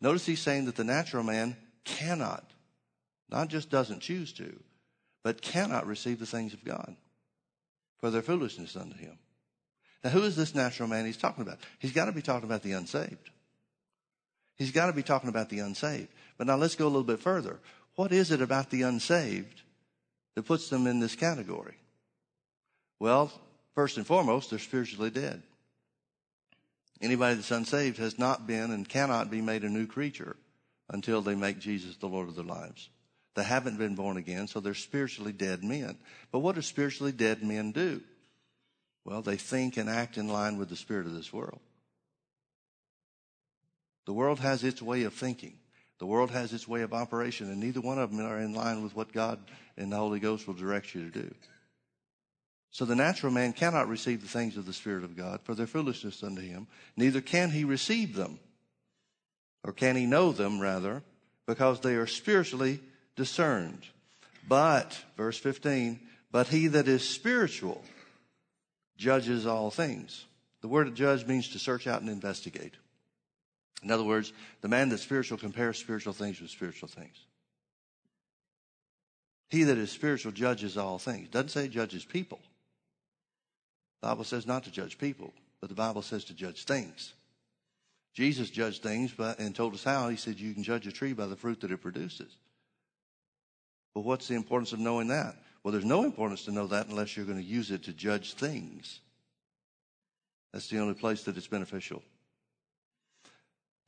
Notice 0.00 0.26
he's 0.26 0.40
saying 0.40 0.66
that 0.66 0.76
the 0.76 0.84
natural 0.84 1.24
man 1.24 1.56
cannot, 1.84 2.48
not 3.28 3.48
just 3.48 3.68
doesn't 3.68 3.98
choose 3.98 4.32
to, 4.34 4.60
but 5.24 5.42
cannot 5.42 5.88
receive 5.88 6.20
the 6.20 6.26
things 6.26 6.54
of 6.54 6.64
God, 6.64 6.94
for 7.98 8.10
they're 8.10 8.22
foolishness 8.22 8.76
unto 8.76 8.96
him. 8.96 9.18
Now, 10.04 10.10
who 10.10 10.22
is 10.22 10.36
this 10.36 10.54
natural 10.54 10.88
man 10.88 11.06
he's 11.06 11.16
talking 11.16 11.42
about? 11.42 11.58
He's 11.78 11.92
got 11.92 12.04
to 12.06 12.12
be 12.12 12.22
talking 12.22 12.48
about 12.48 12.62
the 12.62 12.72
unsaved. 12.72 13.30
He's 14.56 14.72
got 14.72 14.86
to 14.86 14.92
be 14.92 15.02
talking 15.02 15.28
about 15.28 15.48
the 15.48 15.60
unsaved. 15.60 16.08
But 16.38 16.46
now 16.46 16.56
let's 16.56 16.76
go 16.76 16.84
a 16.84 16.88
little 16.88 17.02
bit 17.02 17.20
further. 17.20 17.58
What 17.96 18.12
is 18.12 18.30
it 18.30 18.42
about 18.42 18.70
the 18.70 18.82
unsaved 18.82 19.62
that 20.34 20.46
puts 20.46 20.68
them 20.68 20.86
in 20.86 21.00
this 21.00 21.16
category? 21.16 21.76
Well, 22.98 23.32
first 23.74 23.96
and 23.96 24.06
foremost, 24.06 24.50
they're 24.50 24.58
spiritually 24.58 25.10
dead. 25.10 25.42
Anybody 27.00 27.34
that's 27.34 27.50
unsaved 27.50 27.98
has 27.98 28.18
not 28.18 28.46
been 28.46 28.70
and 28.70 28.88
cannot 28.88 29.30
be 29.30 29.42
made 29.42 29.64
a 29.64 29.68
new 29.68 29.86
creature 29.86 30.36
until 30.88 31.20
they 31.20 31.34
make 31.34 31.58
Jesus 31.58 31.96
the 31.96 32.06
Lord 32.06 32.28
of 32.28 32.36
their 32.36 32.44
lives. 32.44 32.88
They 33.36 33.44
haven't 33.44 33.76
been 33.76 33.94
born 33.94 34.16
again, 34.16 34.48
so 34.48 34.60
they're 34.60 34.74
spiritually 34.74 35.32
dead 35.32 35.62
men. 35.62 35.98
But 36.32 36.38
what 36.38 36.54
do 36.54 36.62
spiritually 36.62 37.12
dead 37.12 37.42
men 37.42 37.70
do? 37.70 38.00
Well, 39.04 39.20
they 39.20 39.36
think 39.36 39.76
and 39.76 39.90
act 39.90 40.16
in 40.16 40.26
line 40.26 40.56
with 40.56 40.70
the 40.70 40.76
spirit 40.76 41.06
of 41.06 41.14
this 41.14 41.32
world. 41.32 41.60
The 44.06 44.14
world 44.14 44.40
has 44.40 44.64
its 44.64 44.80
way 44.80 45.02
of 45.02 45.12
thinking. 45.12 45.58
The 45.98 46.06
world 46.06 46.30
has 46.30 46.54
its 46.54 46.66
way 46.66 46.80
of 46.80 46.94
operation, 46.94 47.50
and 47.50 47.60
neither 47.60 47.80
one 47.80 47.98
of 47.98 48.10
them 48.10 48.24
are 48.24 48.38
in 48.38 48.54
line 48.54 48.82
with 48.82 48.96
what 48.96 49.12
God 49.12 49.38
and 49.76 49.92
the 49.92 49.96
Holy 49.96 50.18
Ghost 50.18 50.46
will 50.46 50.54
direct 50.54 50.94
you 50.94 51.10
to 51.10 51.22
do. 51.22 51.34
So 52.70 52.86
the 52.86 52.96
natural 52.96 53.32
man 53.32 53.52
cannot 53.52 53.88
receive 53.88 54.22
the 54.22 54.28
things 54.28 54.56
of 54.56 54.64
the 54.64 54.72
Spirit 54.72 55.04
of 55.04 55.16
God, 55.16 55.40
for 55.44 55.54
they're 55.54 55.66
foolishness 55.66 56.22
unto 56.22 56.40
him. 56.40 56.68
Neither 56.96 57.20
can 57.20 57.50
he 57.50 57.64
receive 57.64 58.14
them, 58.14 58.38
or 59.62 59.72
can 59.72 59.94
he 59.94 60.06
know 60.06 60.32
them, 60.32 60.58
rather, 60.58 61.02
because 61.46 61.80
they 61.80 61.94
are 61.96 62.06
spiritually 62.06 62.80
discerned. 63.16 63.82
But, 64.48 65.02
verse 65.16 65.38
15, 65.38 65.98
but 66.30 66.48
he 66.48 66.68
that 66.68 66.86
is 66.86 67.08
spiritual 67.08 67.82
judges 68.96 69.46
all 69.46 69.70
things. 69.70 70.26
The 70.60 70.68
word 70.68 70.94
judge 70.94 71.26
means 71.26 71.48
to 71.50 71.58
search 71.58 71.86
out 71.86 72.00
and 72.00 72.10
investigate. 72.10 72.74
In 73.82 73.90
other 73.90 74.04
words, 74.04 74.32
the 74.62 74.68
man 74.68 74.88
that's 74.88 75.02
spiritual 75.02 75.38
compares 75.38 75.78
spiritual 75.78 76.12
things 76.12 76.40
with 76.40 76.50
spiritual 76.50 76.88
things. 76.88 77.16
He 79.48 79.64
that 79.64 79.78
is 79.78 79.90
spiritual 79.90 80.32
judges 80.32 80.76
all 80.76 80.98
things. 80.98 81.28
Doesn't 81.28 81.50
say 81.50 81.68
judges 81.68 82.04
people. 82.04 82.40
The 84.00 84.08
Bible 84.08 84.24
says 84.24 84.46
not 84.46 84.64
to 84.64 84.70
judge 84.70 84.98
people, 84.98 85.32
but 85.60 85.68
the 85.68 85.74
Bible 85.74 86.02
says 86.02 86.24
to 86.24 86.34
judge 86.34 86.64
things. 86.64 87.12
Jesus 88.14 88.50
judged 88.50 88.82
things 88.82 89.12
but, 89.16 89.38
and 89.38 89.54
told 89.54 89.74
us 89.74 89.84
how. 89.84 90.08
He 90.08 90.16
said, 90.16 90.40
You 90.40 90.54
can 90.54 90.62
judge 90.62 90.86
a 90.86 90.92
tree 90.92 91.12
by 91.12 91.26
the 91.26 91.36
fruit 91.36 91.60
that 91.60 91.70
it 91.70 91.82
produces. 91.82 92.36
Well, 93.96 94.02
what's 94.02 94.28
the 94.28 94.34
importance 94.34 94.74
of 94.74 94.78
knowing 94.78 95.08
that? 95.08 95.36
Well, 95.62 95.72
there's 95.72 95.82
no 95.82 96.04
importance 96.04 96.44
to 96.44 96.52
know 96.52 96.66
that 96.66 96.88
unless 96.88 97.16
you're 97.16 97.24
going 97.24 97.38
to 97.38 97.42
use 97.42 97.70
it 97.70 97.84
to 97.84 97.94
judge 97.94 98.34
things. 98.34 99.00
That's 100.52 100.68
the 100.68 100.80
only 100.80 100.92
place 100.92 101.22
that 101.22 101.38
it's 101.38 101.46
beneficial. 101.46 102.02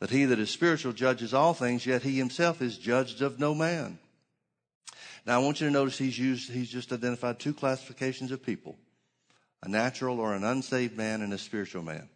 That 0.01 0.09
he 0.09 0.25
that 0.25 0.39
is 0.39 0.49
spiritual 0.49 0.95
judges 0.95 1.35
all 1.35 1.53
things, 1.53 1.85
yet 1.85 2.05
he 2.05 2.17
himself 2.17 2.63
is 2.63 2.79
judged 2.79 3.21
of 3.21 3.39
no 3.39 3.55
man. 3.55 3.99
Now 5.27 5.43
I 5.43 5.45
want 5.45 5.61
you 5.61 5.67
to 5.67 5.73
notice 5.75 5.99
he's 5.99 6.19
used, 6.19 6.51
he's 6.51 6.71
just 6.71 6.91
identified 6.91 7.39
two 7.39 7.53
classifications 7.53 8.33
of 8.33 8.43
people. 8.43 8.79
A 9.63 9.69
natural 9.69 10.21
or 10.21 10.33
an 10.33 10.43
unsaved 10.43 10.97
man 10.97 11.21
and 11.21 11.35
a 11.35 11.39
spiritual 11.39 11.83
man. 11.83 12.09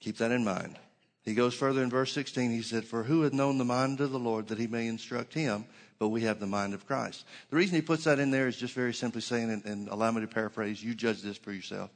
Keep 0.00 0.16
that 0.16 0.32
in 0.32 0.42
mind. 0.42 0.76
He 1.22 1.34
goes 1.34 1.54
further 1.54 1.84
in 1.84 1.90
verse 1.90 2.12
16. 2.12 2.50
He 2.50 2.62
said, 2.62 2.84
For 2.84 3.04
who 3.04 3.22
hath 3.22 3.32
known 3.32 3.58
the 3.58 3.64
mind 3.64 4.00
of 4.00 4.10
the 4.10 4.18
Lord 4.18 4.48
that 4.48 4.58
he 4.58 4.66
may 4.66 4.88
instruct 4.88 5.34
him? 5.34 5.66
But 6.00 6.08
we 6.08 6.22
have 6.22 6.40
the 6.40 6.46
mind 6.46 6.72
of 6.72 6.86
Christ. 6.86 7.26
The 7.50 7.56
reason 7.56 7.76
he 7.76 7.82
puts 7.82 8.04
that 8.04 8.18
in 8.18 8.30
there 8.30 8.48
is 8.48 8.56
just 8.56 8.72
very 8.74 8.94
simply 8.94 9.20
saying, 9.20 9.50
and, 9.50 9.64
and 9.66 9.88
allow 9.88 10.10
me 10.10 10.22
to 10.22 10.26
paraphrase, 10.26 10.82
you 10.82 10.94
judge 10.94 11.20
this 11.20 11.36
for 11.36 11.52
yourself. 11.52 11.90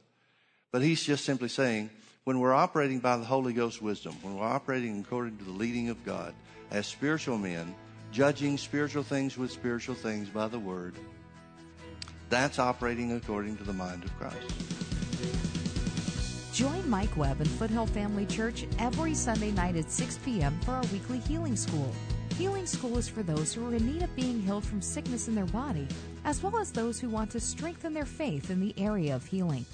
But 0.71 0.83
he's 0.83 1.03
just 1.03 1.25
simply 1.25 1.49
saying, 1.49 1.89
when 2.23 2.39
we're 2.39 2.53
operating 2.53 2.99
by 2.99 3.17
the 3.17 3.25
Holy 3.25 3.51
Ghost 3.51 3.81
wisdom, 3.81 4.15
when 4.21 4.37
we're 4.37 4.45
operating 4.45 4.99
according 4.99 5.37
to 5.39 5.43
the 5.43 5.51
leading 5.51 5.89
of 5.89 6.05
God 6.05 6.35
as 6.69 6.85
spiritual 6.85 7.39
men, 7.39 7.73
judging 8.11 8.59
spiritual 8.59 9.01
things 9.01 9.39
with 9.39 9.51
spiritual 9.51 9.95
things 9.95 10.29
by 10.29 10.47
the 10.47 10.59
Word, 10.59 10.93
that's 12.29 12.59
operating 12.59 13.13
according 13.13 13.57
to 13.57 13.63
the 13.63 13.73
mind 13.73 14.03
of 14.03 14.15
Christ. 14.19 14.53
Join 16.53 16.87
Mike 16.87 17.17
Webb 17.17 17.41
and 17.41 17.49
Foothill 17.49 17.87
Family 17.87 18.27
Church 18.27 18.65
every 18.77 19.15
Sunday 19.15 19.51
night 19.51 19.75
at 19.75 19.91
6 19.91 20.19
p.m. 20.23 20.57
for 20.61 20.71
our 20.71 20.83
weekly 20.93 21.17
healing 21.19 21.55
school. 21.55 21.91
Healing 22.37 22.65
School 22.65 22.97
is 22.97 23.07
for 23.07 23.23
those 23.23 23.53
who 23.53 23.65
are 23.65 23.73
in 23.73 23.85
need 23.85 24.01
of 24.01 24.13
being 24.13 24.41
healed 24.41 24.65
from 24.65 24.81
sickness 24.81 25.29
in 25.29 25.35
their 25.35 25.45
body, 25.45 25.87
as 26.25 26.43
well 26.43 26.57
as 26.57 26.69
those 26.69 26.99
who 26.99 27.09
want 27.09 27.31
to 27.31 27.39
strengthen 27.39 27.93
their 27.93 28.05
faith 28.05 28.49
in 28.49 28.59
the 28.59 28.73
area 28.77 29.15
of 29.15 29.25
healing. 29.25 29.65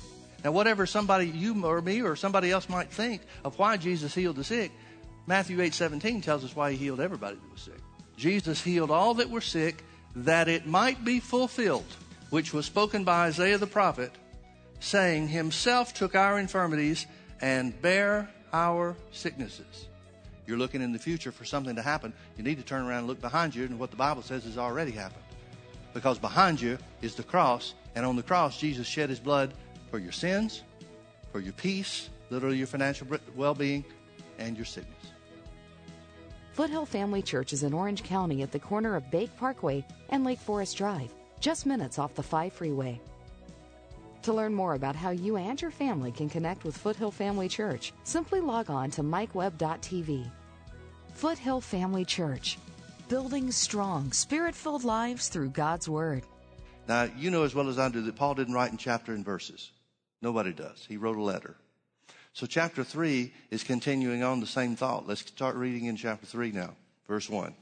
Now, 0.44 0.52
whatever 0.52 0.86
somebody, 0.86 1.26
you 1.28 1.66
or 1.66 1.82
me 1.82 2.04
or 2.04 2.16
somebody 2.16 2.52
else 2.52 2.70
might 2.70 2.92
think 2.92 3.24
of 3.44 3.58
why 3.58 3.78
Jesus 3.78 4.14
healed 4.14 4.36
the 4.36 4.44
sick, 4.44 4.72
Matthew 5.26 5.60
8 5.60 5.74
17 5.74 6.22
tells 6.22 6.46
us 6.46 6.56
why 6.56 6.72
he 6.72 6.78
healed 6.78 7.00
everybody 7.00 7.36
that 7.36 7.52
was 7.52 7.62
sick. 7.62 7.80
Jesus 8.16 8.62
healed 8.62 8.92
all 8.92 9.16
that 9.16 9.32
were 9.32 9.42
sick 9.42 9.84
that 10.16 10.48
it 10.48 10.68
might 10.68 11.04
be 11.04 11.20
fulfilled, 11.20 11.96
which 12.30 12.54
was 12.54 12.68
spoken 12.68 13.04
by 13.04 13.26
Isaiah 13.26 13.58
the 13.58 13.66
prophet, 13.66 14.12
saying, 14.80 15.30
Himself 15.30 15.96
took 15.96 16.14
our 16.14 16.38
infirmities 16.38 17.08
and 17.42 17.80
bare 17.82 18.30
our 18.54 18.96
sicknesses. 19.12 19.88
You're 20.48 20.58
looking 20.58 20.82
in 20.82 20.92
the 20.92 21.00
future 21.00 21.32
for 21.32 21.46
something 21.46 21.76
to 21.76 21.82
happen. 21.82 22.14
You 22.38 22.44
need 22.44 22.58
to 22.58 22.64
turn 22.64 22.86
around 22.86 23.00
and 23.00 23.08
look 23.08 23.22
behind 23.22 23.56
you, 23.56 23.66
and 23.66 23.80
what 23.80 23.92
the 23.92 23.98
Bible 23.98 24.22
says 24.22 24.44
has 24.46 24.58
already 24.58 24.92
happened. 24.92 25.24
Because 25.94 26.18
behind 26.18 26.60
you 26.60 26.78
is 27.02 27.16
the 27.16 27.24
cross, 27.24 27.74
and 27.96 28.06
on 28.06 28.16
the 28.16 28.24
cross, 28.24 28.60
Jesus 28.60 28.88
shed 28.88 29.10
his 29.10 29.20
blood 29.20 29.54
for 29.90 30.00
your 30.00 30.12
sins, 30.12 30.64
for 31.32 31.40
your 31.40 31.54
peace, 31.54 32.10
literally 32.30 32.58
your 32.58 32.68
financial 32.68 33.08
well 33.36 33.54
being, 33.54 33.84
and 34.40 34.56
your 34.56 34.66
sickness. 34.66 34.96
Foothill 36.54 36.86
Family 36.86 37.22
Church 37.22 37.54
is 37.54 37.64
in 37.64 37.74
Orange 37.74 38.04
County 38.04 38.42
at 38.42 38.52
the 38.52 38.60
corner 38.60 38.96
of 38.96 39.10
Bake 39.10 39.36
Parkway 39.38 39.86
and 40.10 40.24
Lake 40.24 40.40
Forest 40.40 40.78
Drive, 40.78 41.14
just 41.40 41.66
minutes 41.66 41.98
off 41.98 42.14
the 42.14 42.24
5 42.24 42.52
freeway. 42.52 43.00
To 44.24 44.34
learn 44.34 44.54
more 44.54 44.76
about 44.76 44.96
how 44.96 45.10
you 45.10 45.38
and 45.38 45.60
your 45.60 45.72
family 45.72 46.12
can 46.12 46.30
connect 46.30 46.64
with 46.64 46.78
Foothill 46.78 47.10
Family 47.10 47.48
Church, 47.48 47.92
simply 48.04 48.40
log 48.40 48.70
on 48.70 48.92
to 48.92 49.02
mikewebb.tv. 49.02 50.30
Foothill 51.16 51.62
Family 51.62 52.06
Church, 52.06 52.60
building 53.10 53.52
strong, 53.52 54.12
spirit 54.12 54.54
filled 54.54 54.84
lives 54.84 55.28
through 55.28 55.50
God's 55.50 55.90
Word. 55.90 56.24
Now, 56.88 57.10
you 57.18 57.32
know 57.32 57.44
as 57.44 57.56
well 57.56 57.68
as 57.68 57.80
I 57.80 57.90
do 57.90 58.02
that 58.02 58.16
Paul 58.16 58.36
didn't 58.36 58.54
write 58.54 58.72
in 58.72 58.78
chapter 58.78 59.14
and 59.14 59.26
verses. 59.26 59.72
Nobody 60.22 60.54
does. 60.54 60.86
He 60.88 60.98
wrote 60.98 61.18
a 61.18 61.24
letter. 61.24 61.56
So 62.34 62.46
chapter 62.46 62.84
3 62.84 63.34
is 63.50 63.64
continuing 63.64 64.24
on 64.24 64.40
the 64.40 64.48
same 64.48 64.76
thought. 64.76 65.08
Let's 65.08 65.22
start 65.22 65.56
reading 65.56 65.86
in 65.86 65.96
chapter 65.96 66.28
3 66.28 66.52
now, 66.52 66.76
verse 67.08 67.28
1. 67.28 67.56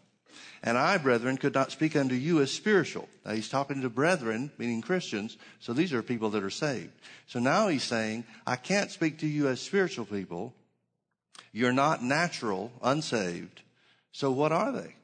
And 0.63 0.77
I, 0.77 0.97
brethren, 0.97 1.37
could 1.37 1.53
not 1.53 1.71
speak 1.71 1.95
unto 1.95 2.15
you 2.15 2.41
as 2.41 2.51
spiritual. 2.51 3.07
Now 3.25 3.33
he's 3.33 3.49
talking 3.49 3.81
to 3.81 3.89
brethren, 3.89 4.51
meaning 4.57 4.81
Christians. 4.81 5.37
So 5.59 5.73
these 5.73 5.93
are 5.93 6.01
people 6.01 6.29
that 6.31 6.43
are 6.43 6.49
saved. 6.49 6.91
So 7.27 7.39
now 7.39 7.67
he's 7.67 7.83
saying, 7.83 8.25
I 8.45 8.55
can't 8.55 8.91
speak 8.91 9.19
to 9.19 9.27
you 9.27 9.47
as 9.47 9.61
spiritual 9.61 10.05
people. 10.05 10.53
You're 11.51 11.73
not 11.73 12.03
natural, 12.03 12.71
unsaved. 12.81 13.61
So 14.11 14.31
what 14.31 14.51
are 14.51 14.71
they? 14.71 14.95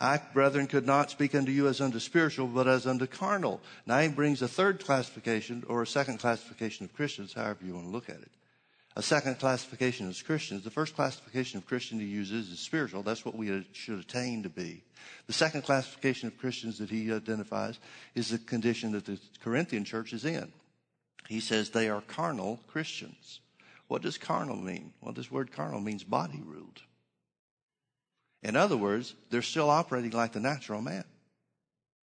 I, 0.00 0.18
brethren, 0.18 0.66
could 0.66 0.86
not 0.86 1.10
speak 1.10 1.34
unto 1.34 1.50
you 1.50 1.68
as 1.68 1.80
unto 1.80 1.98
spiritual, 1.98 2.48
but 2.48 2.68
as 2.68 2.86
unto 2.86 3.06
carnal. 3.06 3.60
Now 3.86 4.00
he 4.00 4.08
brings 4.08 4.42
a 4.42 4.48
third 4.48 4.84
classification 4.84 5.64
or 5.68 5.82
a 5.82 5.86
second 5.86 6.18
classification 6.18 6.84
of 6.84 6.94
Christians, 6.94 7.32
however 7.32 7.64
you 7.64 7.74
want 7.74 7.86
to 7.86 7.92
look 7.92 8.10
at 8.10 8.16
it. 8.16 8.30
A 8.96 9.02
second 9.02 9.38
classification 9.38 10.08
as 10.08 10.22
Christians. 10.22 10.64
The 10.64 10.70
first 10.70 10.96
classification 10.96 11.58
of 11.58 11.66
Christian 11.66 12.00
he 12.00 12.06
uses 12.06 12.50
is 12.50 12.58
spiritual. 12.58 13.02
That's 13.02 13.26
what 13.26 13.36
we 13.36 13.64
should 13.72 13.98
attain 13.98 14.42
to 14.42 14.48
be. 14.48 14.82
The 15.26 15.34
second 15.34 15.62
classification 15.62 16.28
of 16.28 16.38
Christians 16.38 16.78
that 16.78 16.88
he 16.88 17.12
identifies 17.12 17.78
is 18.14 18.30
the 18.30 18.38
condition 18.38 18.92
that 18.92 19.04
the 19.04 19.20
Corinthian 19.44 19.84
church 19.84 20.14
is 20.14 20.24
in. 20.24 20.50
He 21.28 21.40
says 21.40 21.70
they 21.70 21.90
are 21.90 22.00
carnal 22.00 22.60
Christians. 22.68 23.40
What 23.88 24.00
does 24.00 24.16
carnal 24.16 24.56
mean? 24.56 24.94
Well, 25.02 25.12
this 25.12 25.30
word 25.30 25.52
carnal 25.52 25.80
means 25.80 26.02
body 26.02 26.42
ruled. 26.44 26.80
In 28.42 28.56
other 28.56 28.76
words, 28.76 29.14
they're 29.30 29.42
still 29.42 29.68
operating 29.68 30.12
like 30.12 30.32
the 30.32 30.40
natural 30.40 30.80
man. 30.80 31.04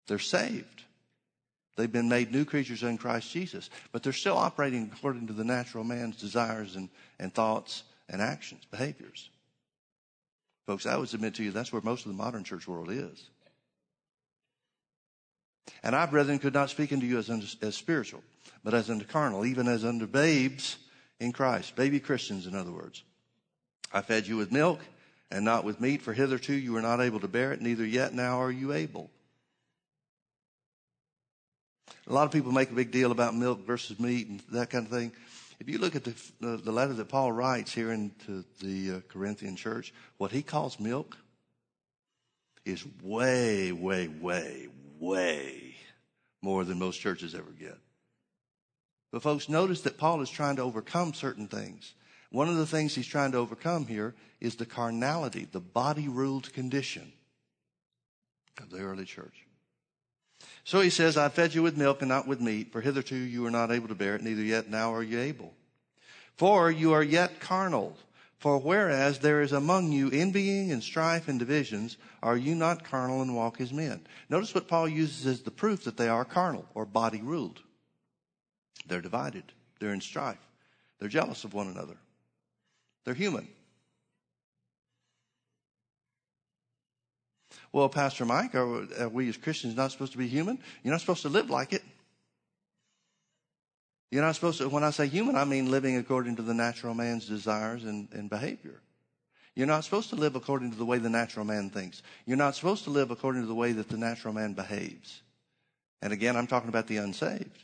They're 0.09 0.19
saved. 0.19 0.85
They've 1.77 1.91
been 1.91 2.09
made 2.09 2.33
new 2.33 2.45
creatures 2.45 2.83
in 2.83 2.99
Christ 2.99 3.31
Jesus, 3.31 3.71
but 3.93 4.03
they're 4.03 4.13
still 4.13 4.37
operating 4.37 4.91
according 4.93 5.27
to 5.29 5.33
the 5.33 5.45
natural 5.45 5.85
man's 5.85 6.17
desires 6.17 6.77
and, 6.77 6.89
and 7.19 7.33
thoughts 7.33 7.85
and 8.09 8.21
actions, 8.21 8.65
behaviors. 8.71 9.31
Folks, 10.67 10.87
I 10.87 10.97
would 10.97 11.09
submit 11.09 11.35
to 11.35 11.43
you 11.43 11.51
that's 11.51 11.73
where 11.73 11.83
most 11.83 12.05
of 12.05 12.13
the 12.13 12.23
modern 12.23 12.45
church 12.45 12.69
world 12.69 12.91
is. 12.91 13.29
And 15.83 15.97
I, 15.97 16.07
brethren, 16.07 16.39
could 16.39 16.55
not 16.55 16.71
speak 16.71 16.93
unto 16.93 17.07
you 17.07 17.19
as, 17.19 17.31
unto, 17.31 17.47
as 17.63 17.75
spiritual, 17.75 18.23
but 18.63 18.75
as 18.75 18.91
unto 18.91 19.05
carnal, 19.05 19.45
even 19.45 19.67
as 19.67 19.85
unto 19.85 20.07
babes 20.07 20.77
in 21.21 21.33
Christ, 21.33 21.75
baby 21.75 22.01
Christians, 22.01 22.47
in 22.47 22.55
other 22.55 22.71
words. 22.71 23.03
I 23.93 24.03
fed 24.03 24.27
you 24.27 24.37
with 24.37 24.53
milk 24.53 24.81
and 25.31 25.45
not 25.45 25.65
with 25.65 25.81
meat, 25.81 26.03
for 26.03 26.13
hitherto 26.13 26.53
you 26.53 26.73
were 26.73 26.83
not 26.83 27.01
able 27.01 27.21
to 27.21 27.29
bear 27.29 27.53
it, 27.53 27.61
neither 27.61 27.87
yet 27.87 28.13
now 28.13 28.41
are 28.41 28.51
you 28.51 28.73
able. 28.73 29.11
A 32.07 32.13
lot 32.13 32.25
of 32.25 32.33
people 32.33 32.53
make 32.53 32.71
a 32.71 32.75
big 32.75 32.91
deal 32.91 33.13
about 33.13 33.35
milk 33.35 33.67
versus 33.67 33.99
meat 34.01 34.29
and 34.29 34.41
that 34.51 34.71
kind 34.71 34.87
of 34.87 34.93
thing. 34.93 35.13
If 35.61 35.69
you 35.69 35.79
look 35.79 35.95
at 35.95 36.05
the, 36.05 36.15
the, 36.41 36.57
the 36.57 36.73
letter 36.73 36.93
that 36.95 37.09
Paul 37.09 37.31
writes 37.31 37.73
here 37.73 37.93
into 37.93 38.45
the 38.61 38.97
uh, 38.97 39.01
Corinthian 39.09 39.55
church, 39.55 39.95
what 40.19 40.33
he 40.33 40.43
calls 40.43 40.81
milk 40.81 41.17
is 42.65 42.85
way, 43.03 43.73
way, 43.73 44.09
way, 44.09 44.69
way 44.99 45.77
more 46.43 46.65
than 46.65 46.79
most 46.79 47.01
churches 47.01 47.35
ever 47.35 47.51
get. 47.59 47.79
But 49.13 49.23
folks, 49.23 49.49
notice 49.49 49.83
that 49.83 49.99
Paul 49.99 50.21
is 50.23 50.31
trying 50.31 50.57
to 50.57 50.63
overcome 50.63 51.15
certain 51.15 51.47
things. 51.47 51.95
One 52.31 52.49
of 52.49 52.57
the 52.57 52.67
things 52.67 52.95
he's 52.95 53.07
trying 53.07 53.33
to 53.33 53.39
overcome 53.39 53.87
here 53.87 54.15
is 54.41 54.57
the 54.57 54.67
carnality, 54.67 55.47
the 55.51 55.61
body 55.61 56.09
ruled 56.09 56.53
condition 56.53 57.13
of 58.61 58.71
the 58.71 58.79
early 58.79 59.05
church. 59.05 59.47
So 60.65 60.81
he 60.81 60.91
says, 60.91 61.17
I 61.17 61.29
fed 61.29 61.55
you 61.55 61.63
with 61.63 61.77
milk 61.77 62.03
and 62.03 62.09
not 62.09 62.27
with 62.27 62.41
meat, 62.41 62.73
for 62.73 62.81
hitherto 62.81 63.17
you 63.17 63.43
were 63.43 63.51
not 63.51 63.71
able 63.71 63.89
to 63.89 63.95
bear 63.95 64.15
it, 64.15 64.23
neither 64.23 64.43
yet 64.43 64.69
now 64.69 64.95
are 64.95 65.03
you 65.03 65.21
able. 65.21 65.55
For 66.37 66.71
you 66.71 66.93
are 66.93 67.03
yet 67.03 67.41
carnal. 67.41 67.97
For 68.39 68.59
whereas 68.59 69.21
there 69.21 69.41
is 69.41 69.53
among 69.53 69.93
you 69.93 70.11
envying 70.11 70.73
and 70.73 70.83
strife 70.83 71.29
and 71.29 71.39
divisions, 71.39 71.97
are 72.25 72.37
you 72.37 72.57
not 72.57 72.83
carnal 72.83 73.23
and 73.23 73.37
walk 73.37 73.61
as 73.61 73.73
men? 73.73 74.01
Notice 74.29 74.53
what 74.53 74.67
Paul 74.67 74.89
uses 74.89 75.27
as 75.27 75.43
the 75.43 75.53
proof 75.53 75.85
that 75.85 75.97
they 75.97 76.09
are 76.09 76.25
carnal 76.25 76.67
or 76.75 76.85
body 76.85 77.23
ruled. 77.23 77.61
They're 78.87 79.01
divided. 79.01 79.45
They're 79.79 79.93
in 79.93 80.01
strife. 80.01 80.45
They're 80.99 81.09
jealous 81.09 81.45
of 81.45 81.55
one 81.55 81.69
another. 81.69 81.97
They're 83.05 83.15
human. 83.15 83.47
Well, 87.73 87.89
Pastor 87.89 88.27
Mike, 88.27 88.55
are, 88.55 88.87
are 89.01 89.09
we 89.09 89.29
as 89.29 89.37
Christians 89.37 89.75
not 89.77 89.93
supposed 89.93 90.13
to 90.13 90.19
be 90.19 90.29
human? 90.29 90.59
You're 90.83 90.93
not 90.93 91.01
supposed 91.01 91.23
to 91.23 91.31
live 91.31 91.49
like 91.49 91.73
it. 91.73 91.83
You're 94.11 94.23
not 94.23 94.35
supposed 94.35 94.59
to, 94.59 94.69
when 94.69 94.85
I 94.85 94.91
say 94.91 95.07
human, 95.07 95.37
I 95.37 95.45
mean 95.45 95.71
living 95.71 95.97
according 95.97 96.37
to 96.37 96.43
the 96.43 96.53
natural 96.53 96.93
man's 96.93 97.27
desires 97.27 97.85
and, 97.85 98.09
and 98.13 98.29
behavior. 98.29 98.79
You're 99.55 99.67
not 99.67 99.85
supposed 99.85 100.11
to 100.11 100.17
live 100.17 100.37
according 100.37 100.71
to 100.73 100.77
the 100.77 100.85
way 100.85 100.99
the 100.99 101.09
natural 101.09 101.47
man 101.47 101.71
thinks. 101.71 102.03
You're 102.27 102.37
not 102.37 102.55
supposed 102.55 102.85
to 102.85 102.91
live 102.91 103.11
according 103.11 103.43
to 103.43 103.49
the 103.49 103.55
way 103.55 103.73
that 103.73 103.89
the 103.89 103.97
natural 103.97 104.35
man 104.35 104.53
behaves. 104.53 105.23
And 106.03 106.13
again, 106.13 106.37
I'm 106.37 106.47
talking 106.47 106.69
about 106.69 106.89
the 106.89 106.99
unsaved. 106.99 107.59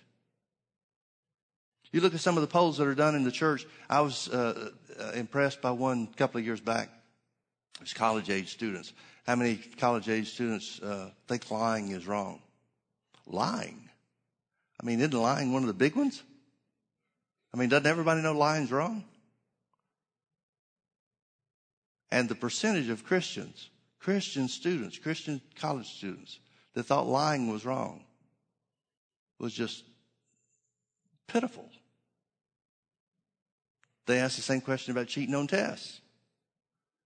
You 1.92 2.00
look 2.00 2.14
at 2.14 2.20
some 2.20 2.36
of 2.36 2.42
the 2.42 2.48
polls 2.48 2.78
that 2.78 2.86
are 2.86 2.94
done 2.94 3.14
in 3.14 3.24
the 3.24 3.32
church. 3.32 3.66
I 3.88 4.00
was 4.00 4.28
uh, 4.28 4.70
uh 4.98 5.12
impressed 5.12 5.60
by 5.60 5.70
one 5.70 6.08
a 6.12 6.16
couple 6.16 6.38
of 6.38 6.44
years 6.44 6.60
back. 6.60 6.90
It 7.76 7.82
was 7.82 7.92
college 7.92 8.28
age 8.28 8.50
students. 8.50 8.92
How 9.28 9.36
many 9.36 9.56
college 9.56 10.08
age 10.08 10.32
students 10.32 10.80
uh, 10.80 11.10
think 11.26 11.50
lying 11.50 11.90
is 11.90 12.06
wrong? 12.06 12.40
Lying. 13.26 13.90
I 14.82 14.86
mean, 14.86 15.00
isn't 15.00 15.12
lying 15.12 15.52
one 15.52 15.62
of 15.62 15.66
the 15.66 15.74
big 15.74 15.96
ones? 15.96 16.22
I 17.52 17.58
mean, 17.58 17.68
doesn't 17.68 17.86
everybody 17.86 18.22
know 18.22 18.32
lying's 18.32 18.72
wrong? 18.72 19.04
And 22.10 22.26
the 22.26 22.34
percentage 22.34 22.88
of 22.88 23.04
Christians, 23.04 23.68
Christian 24.00 24.48
students, 24.48 24.96
Christian 24.96 25.42
college 25.56 25.92
students 25.94 26.38
that 26.72 26.84
thought 26.84 27.06
lying 27.06 27.52
was 27.52 27.66
wrong 27.66 28.04
was 29.38 29.52
just 29.52 29.84
pitiful. 31.26 31.68
They 34.06 34.20
asked 34.20 34.36
the 34.36 34.42
same 34.42 34.62
question 34.62 34.92
about 34.92 35.08
cheating 35.08 35.34
on 35.34 35.48
tests. 35.48 36.00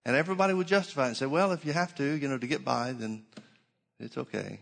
And 0.05 0.17
everybody 0.17 0.53
would 0.53 0.67
justify 0.67 1.05
it 1.05 1.09
and 1.09 1.17
say, 1.17 1.27
well, 1.27 1.53
if 1.53 1.65
you 1.65 1.73
have 1.73 1.95
to, 1.97 2.05
you 2.05 2.29
know, 2.29 2.39
to 2.39 2.47
get 2.47 2.65
by, 2.65 2.93
then 2.93 3.25
it's 4.01 4.19
okay. 4.19 4.59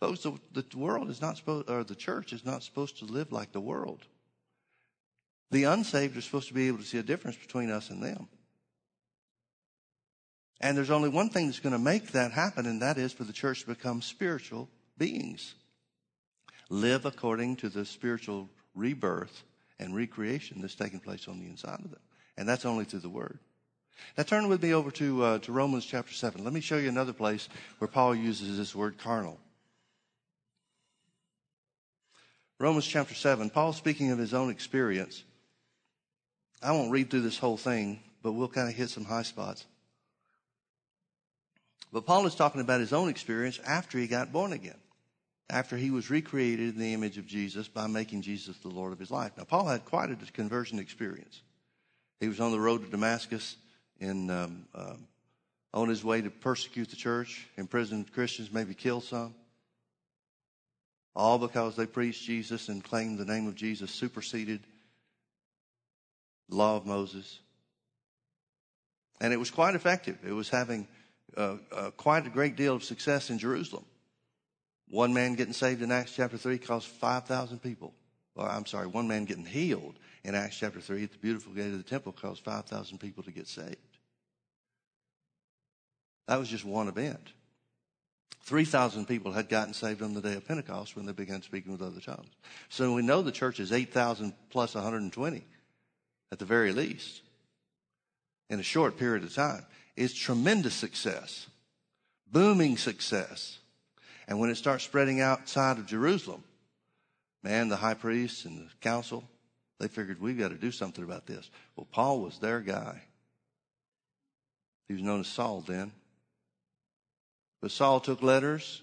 Folks, 0.00 0.22
the, 0.22 0.38
the 0.52 0.64
world 0.76 1.10
is 1.10 1.20
not 1.20 1.36
supposed, 1.36 1.68
or 1.68 1.82
the 1.82 1.96
church 1.96 2.32
is 2.32 2.44
not 2.44 2.62
supposed 2.62 2.98
to 2.98 3.04
live 3.04 3.32
like 3.32 3.50
the 3.50 3.60
world. 3.60 4.06
The 5.50 5.64
unsaved 5.64 6.16
are 6.16 6.20
supposed 6.20 6.48
to 6.48 6.54
be 6.54 6.68
able 6.68 6.78
to 6.78 6.84
see 6.84 6.98
a 6.98 7.02
difference 7.02 7.36
between 7.36 7.70
us 7.70 7.90
and 7.90 8.02
them. 8.02 8.28
And 10.60 10.76
there's 10.76 10.90
only 10.90 11.08
one 11.08 11.30
thing 11.30 11.46
that's 11.46 11.60
going 11.60 11.72
to 11.72 11.78
make 11.78 12.12
that 12.12 12.32
happen, 12.32 12.66
and 12.66 12.82
that 12.82 12.98
is 12.98 13.12
for 13.12 13.24
the 13.24 13.32
church 13.32 13.62
to 13.62 13.68
become 13.68 14.02
spiritual 14.02 14.68
beings. 14.96 15.54
Live 16.68 17.06
according 17.06 17.56
to 17.56 17.68
the 17.68 17.84
spiritual 17.84 18.48
rebirth 18.74 19.42
and 19.80 19.96
recreation 19.96 20.60
that's 20.60 20.74
taking 20.74 21.00
place 21.00 21.26
on 21.26 21.40
the 21.40 21.46
inside 21.46 21.80
of 21.84 21.90
them. 21.90 22.00
And 22.38 22.48
that's 22.48 22.64
only 22.64 22.84
through 22.84 23.00
the 23.00 23.08
Word. 23.08 23.40
Now 24.16 24.22
turn 24.22 24.46
with 24.46 24.62
me 24.62 24.72
over 24.72 24.92
to, 24.92 25.24
uh, 25.24 25.38
to 25.40 25.52
Romans 25.52 25.84
chapter 25.84 26.14
7. 26.14 26.44
Let 26.44 26.52
me 26.52 26.60
show 26.60 26.78
you 26.78 26.88
another 26.88 27.12
place 27.12 27.48
where 27.78 27.88
Paul 27.88 28.14
uses 28.14 28.56
this 28.56 28.76
word 28.76 28.96
carnal. 28.96 29.40
Romans 32.60 32.86
chapter 32.86 33.14
7, 33.14 33.50
Paul 33.50 33.72
speaking 33.72 34.12
of 34.12 34.18
his 34.18 34.34
own 34.34 34.50
experience. 34.50 35.24
I 36.62 36.70
won't 36.70 36.92
read 36.92 37.10
through 37.10 37.22
this 37.22 37.38
whole 37.38 37.56
thing, 37.56 38.00
but 38.22 38.32
we'll 38.32 38.46
kind 38.46 38.68
of 38.68 38.74
hit 38.74 38.90
some 38.90 39.04
high 39.04 39.22
spots. 39.22 39.66
But 41.92 42.06
Paul 42.06 42.24
is 42.26 42.36
talking 42.36 42.60
about 42.60 42.80
his 42.80 42.92
own 42.92 43.08
experience 43.08 43.58
after 43.66 43.98
he 43.98 44.06
got 44.06 44.32
born 44.32 44.52
again, 44.52 44.78
after 45.50 45.76
he 45.76 45.90
was 45.90 46.08
recreated 46.08 46.74
in 46.74 46.80
the 46.80 46.94
image 46.94 47.18
of 47.18 47.26
Jesus 47.26 47.66
by 47.66 47.88
making 47.88 48.22
Jesus 48.22 48.56
the 48.58 48.68
Lord 48.68 48.92
of 48.92 49.00
his 49.00 49.10
life. 49.10 49.32
Now, 49.36 49.44
Paul 49.44 49.66
had 49.66 49.84
quite 49.84 50.10
a 50.10 50.32
conversion 50.32 50.78
experience. 50.78 51.42
He 52.20 52.28
was 52.28 52.40
on 52.40 52.50
the 52.50 52.60
road 52.60 52.84
to 52.84 52.90
Damascus 52.90 53.56
in, 54.00 54.30
um, 54.30 54.66
um, 54.74 55.06
on 55.72 55.88
his 55.88 56.04
way 56.04 56.20
to 56.20 56.30
persecute 56.30 56.90
the 56.90 56.96
church, 56.96 57.46
imprison 57.56 58.04
Christians, 58.12 58.52
maybe 58.52 58.74
kill 58.74 59.00
some. 59.00 59.34
All 61.14 61.38
because 61.38 61.76
they 61.76 61.86
preached 61.86 62.24
Jesus 62.24 62.68
and 62.68 62.82
claimed 62.82 63.18
the 63.18 63.24
name 63.24 63.46
of 63.46 63.54
Jesus 63.54 63.90
superseded 63.90 64.60
the 66.48 66.56
law 66.56 66.76
of 66.76 66.86
Moses. 66.86 67.40
And 69.20 69.32
it 69.32 69.36
was 69.36 69.50
quite 69.50 69.74
effective. 69.74 70.18
It 70.26 70.32
was 70.32 70.48
having 70.48 70.86
uh, 71.36 71.56
uh, 71.72 71.90
quite 71.96 72.26
a 72.26 72.30
great 72.30 72.56
deal 72.56 72.74
of 72.74 72.84
success 72.84 73.30
in 73.30 73.38
Jerusalem. 73.38 73.84
One 74.88 75.12
man 75.12 75.34
getting 75.34 75.52
saved 75.52 75.82
in 75.82 75.92
Acts 75.92 76.14
chapter 76.14 76.38
3 76.38 76.58
caused 76.58 76.86
5,000 76.86 77.60
people. 77.60 77.92
Well, 78.34 78.46
I'm 78.46 78.66
sorry, 78.66 78.86
one 78.86 79.08
man 79.08 79.24
getting 79.24 79.44
healed 79.44 79.98
in 80.24 80.34
Acts 80.34 80.58
chapter 80.58 80.80
3 80.80 81.04
at 81.04 81.12
the 81.12 81.18
beautiful 81.18 81.52
gate 81.52 81.72
of 81.72 81.78
the 81.78 81.82
temple 81.82 82.12
caused 82.12 82.44
5,000 82.44 82.98
people 82.98 83.22
to 83.22 83.30
get 83.30 83.48
saved. 83.48 83.76
That 86.26 86.38
was 86.38 86.48
just 86.48 86.64
one 86.64 86.88
event. 86.88 87.32
3,000 88.42 89.06
people 89.06 89.32
had 89.32 89.48
gotten 89.48 89.74
saved 89.74 90.02
on 90.02 90.14
the 90.14 90.20
day 90.20 90.34
of 90.34 90.46
Pentecost 90.46 90.96
when 90.96 91.06
they 91.06 91.12
began 91.12 91.42
speaking 91.42 91.72
with 91.72 91.82
other 91.82 92.00
tongues. 92.00 92.30
So 92.68 92.94
we 92.94 93.02
know 93.02 93.20
the 93.20 93.32
church 93.32 93.60
is 93.60 93.72
8,000 93.72 94.32
plus 94.50 94.74
120 94.74 95.44
at 96.32 96.38
the 96.38 96.44
very 96.44 96.72
least 96.72 97.22
in 98.48 98.60
a 98.60 98.62
short 98.62 98.96
period 98.96 99.24
of 99.24 99.34
time. 99.34 99.64
It's 99.96 100.14
tremendous 100.14 100.74
success, 100.74 101.46
booming 102.30 102.76
success. 102.76 103.58
And 104.26 104.38
when 104.38 104.50
it 104.50 104.56
starts 104.56 104.84
spreading 104.84 105.20
outside 105.20 105.78
of 105.78 105.86
Jerusalem, 105.86 106.44
man, 107.42 107.68
the 107.68 107.76
high 107.76 107.94
priest 107.94 108.44
and 108.44 108.58
the 108.58 108.70
council, 108.80 109.24
they 109.78 109.88
figured 109.88 110.20
we've 110.20 110.38
got 110.38 110.48
to 110.48 110.56
do 110.56 110.72
something 110.72 111.04
about 111.04 111.26
this. 111.26 111.50
Well, 111.76 111.86
Paul 111.90 112.20
was 112.20 112.38
their 112.38 112.60
guy. 112.60 113.02
He 114.88 114.94
was 114.94 115.02
known 115.02 115.20
as 115.20 115.28
Saul 115.28 115.60
then. 115.60 115.92
But 117.60 117.70
Saul 117.70 118.00
took 118.00 118.22
letters, 118.22 118.82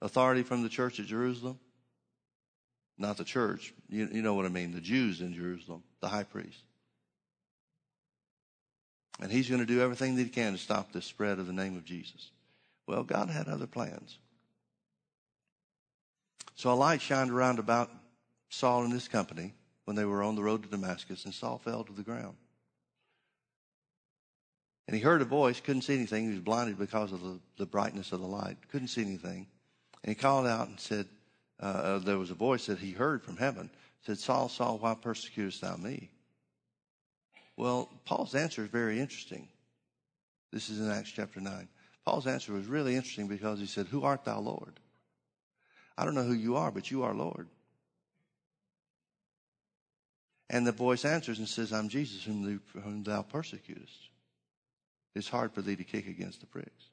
authority 0.00 0.42
from 0.42 0.62
the 0.62 0.68
church 0.68 1.00
at 1.00 1.06
Jerusalem, 1.06 1.58
not 2.96 3.16
the 3.16 3.24
church. 3.24 3.72
You, 3.88 4.08
you 4.12 4.22
know 4.22 4.34
what 4.34 4.46
I 4.46 4.50
mean? 4.50 4.72
The 4.72 4.80
Jews 4.80 5.20
in 5.20 5.34
Jerusalem, 5.34 5.82
the 6.00 6.08
high 6.08 6.24
priest. 6.24 6.62
And 9.20 9.30
he's 9.30 9.48
going 9.48 9.60
to 9.60 9.66
do 9.66 9.82
everything 9.82 10.16
that 10.16 10.22
he 10.22 10.28
can 10.30 10.52
to 10.52 10.58
stop 10.58 10.92
the 10.92 11.02
spread 11.02 11.38
of 11.38 11.46
the 11.46 11.52
name 11.52 11.76
of 11.76 11.84
Jesus. 11.84 12.30
Well, 12.86 13.02
God 13.02 13.28
had 13.28 13.48
other 13.48 13.66
plans. 13.66 14.18
So 16.54 16.72
a 16.72 16.74
light 16.74 17.02
shined 17.02 17.30
around 17.30 17.58
about 17.58 17.90
Saul 18.48 18.84
and 18.84 18.92
his 18.92 19.08
company 19.08 19.54
when 19.90 19.96
they 19.96 20.04
were 20.04 20.22
on 20.22 20.36
the 20.36 20.42
road 20.44 20.62
to 20.62 20.68
Damascus, 20.68 21.24
and 21.24 21.34
Saul 21.34 21.58
fell 21.58 21.82
to 21.82 21.92
the 21.92 22.04
ground. 22.04 22.36
And 24.86 24.94
he 24.94 25.02
heard 25.02 25.20
a 25.20 25.24
voice, 25.24 25.58
couldn't 25.58 25.82
see 25.82 25.96
anything. 25.96 26.26
He 26.26 26.30
was 26.30 26.38
blinded 26.38 26.78
because 26.78 27.10
of 27.10 27.20
the, 27.20 27.40
the 27.56 27.66
brightness 27.66 28.12
of 28.12 28.20
the 28.20 28.26
light, 28.26 28.56
couldn't 28.70 28.86
see 28.86 29.02
anything. 29.02 29.48
And 30.04 30.10
he 30.10 30.14
called 30.14 30.46
out 30.46 30.68
and 30.68 30.78
said, 30.78 31.08
uh, 31.60 31.66
uh 31.66 31.98
there 31.98 32.18
was 32.18 32.30
a 32.30 32.34
voice 32.34 32.66
that 32.66 32.78
he 32.78 32.92
heard 32.92 33.24
from 33.24 33.36
heaven, 33.36 33.68
said, 34.06 34.20
Saul, 34.20 34.48
Saul, 34.48 34.78
why 34.78 34.94
persecutest 34.94 35.60
thou 35.60 35.74
me? 35.74 36.08
Well, 37.56 37.88
Paul's 38.04 38.36
answer 38.36 38.62
is 38.62 38.70
very 38.70 39.00
interesting. 39.00 39.48
This 40.52 40.70
is 40.70 40.78
in 40.78 40.88
Acts 40.88 41.10
chapter 41.10 41.40
9. 41.40 41.66
Paul's 42.04 42.28
answer 42.28 42.52
was 42.52 42.66
really 42.66 42.94
interesting 42.94 43.26
because 43.26 43.58
he 43.58 43.66
said, 43.66 43.88
Who 43.88 44.04
art 44.04 44.24
thou, 44.24 44.38
Lord? 44.38 44.78
I 45.98 46.04
don't 46.04 46.14
know 46.14 46.22
who 46.22 46.34
you 46.34 46.54
are, 46.54 46.70
but 46.70 46.92
you 46.92 47.02
are 47.02 47.12
Lord. 47.12 47.48
And 50.52 50.66
the 50.66 50.72
voice 50.72 51.04
answers 51.04 51.38
and 51.38 51.48
says, 51.48 51.72
I'm 51.72 51.88
Jesus 51.88 52.24
whom, 52.24 52.60
whom 52.74 53.04
thou 53.04 53.22
persecutest. 53.22 54.10
It's 55.14 55.28
hard 55.28 55.52
for 55.52 55.62
thee 55.62 55.76
to 55.76 55.84
kick 55.84 56.08
against 56.08 56.40
the 56.40 56.46
pricks. 56.46 56.88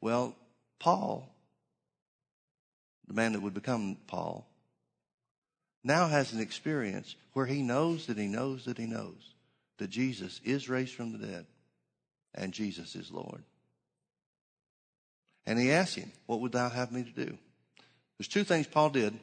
Well, 0.00 0.34
Paul, 0.80 1.32
the 3.06 3.14
man 3.14 3.32
that 3.32 3.42
would 3.42 3.54
become 3.54 3.96
Paul, 4.08 4.44
now 5.84 6.08
has 6.08 6.32
an 6.32 6.40
experience 6.40 7.14
where 7.32 7.46
he 7.46 7.62
knows 7.62 8.06
that 8.06 8.18
he 8.18 8.26
knows 8.26 8.64
that 8.64 8.76
he 8.76 8.86
knows 8.86 9.34
that 9.78 9.90
Jesus 9.90 10.40
is 10.44 10.68
raised 10.68 10.94
from 10.94 11.12
the 11.12 11.24
dead 11.24 11.46
and 12.34 12.52
Jesus 12.52 12.96
is 12.96 13.12
Lord. 13.12 13.44
And 15.46 15.60
he 15.60 15.70
asked 15.70 15.94
him, 15.94 16.10
What 16.26 16.40
would 16.40 16.52
thou 16.52 16.68
have 16.68 16.90
me 16.90 17.04
to 17.04 17.26
do? 17.26 17.38
There's 18.18 18.28
two 18.28 18.42
things 18.42 18.66
Paul 18.66 18.90
did 18.90 19.16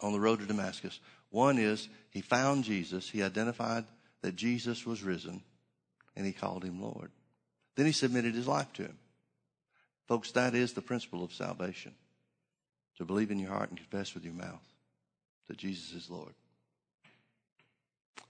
on 0.00 0.12
the 0.12 0.20
road 0.20 0.38
to 0.38 0.46
Damascus. 0.46 1.00
One 1.30 1.58
is 1.58 1.88
he 2.16 2.22
found 2.22 2.64
Jesus, 2.64 3.10
he 3.10 3.22
identified 3.22 3.84
that 4.22 4.36
Jesus 4.36 4.86
was 4.86 5.02
risen, 5.02 5.42
and 6.16 6.24
he 6.24 6.32
called 6.32 6.64
him 6.64 6.80
Lord. 6.80 7.10
Then 7.74 7.84
he 7.84 7.92
submitted 7.92 8.34
his 8.34 8.48
life 8.48 8.72
to 8.72 8.84
him. 8.84 8.96
Folks, 10.08 10.30
that 10.30 10.54
is 10.54 10.72
the 10.72 10.80
principle 10.80 11.22
of 11.22 11.34
salvation 11.34 11.92
to 12.96 13.04
believe 13.04 13.30
in 13.30 13.38
your 13.38 13.50
heart 13.50 13.68
and 13.68 13.76
confess 13.76 14.14
with 14.14 14.24
your 14.24 14.32
mouth 14.32 14.66
that 15.48 15.58
Jesus 15.58 15.92
is 15.92 16.08
Lord. 16.08 16.32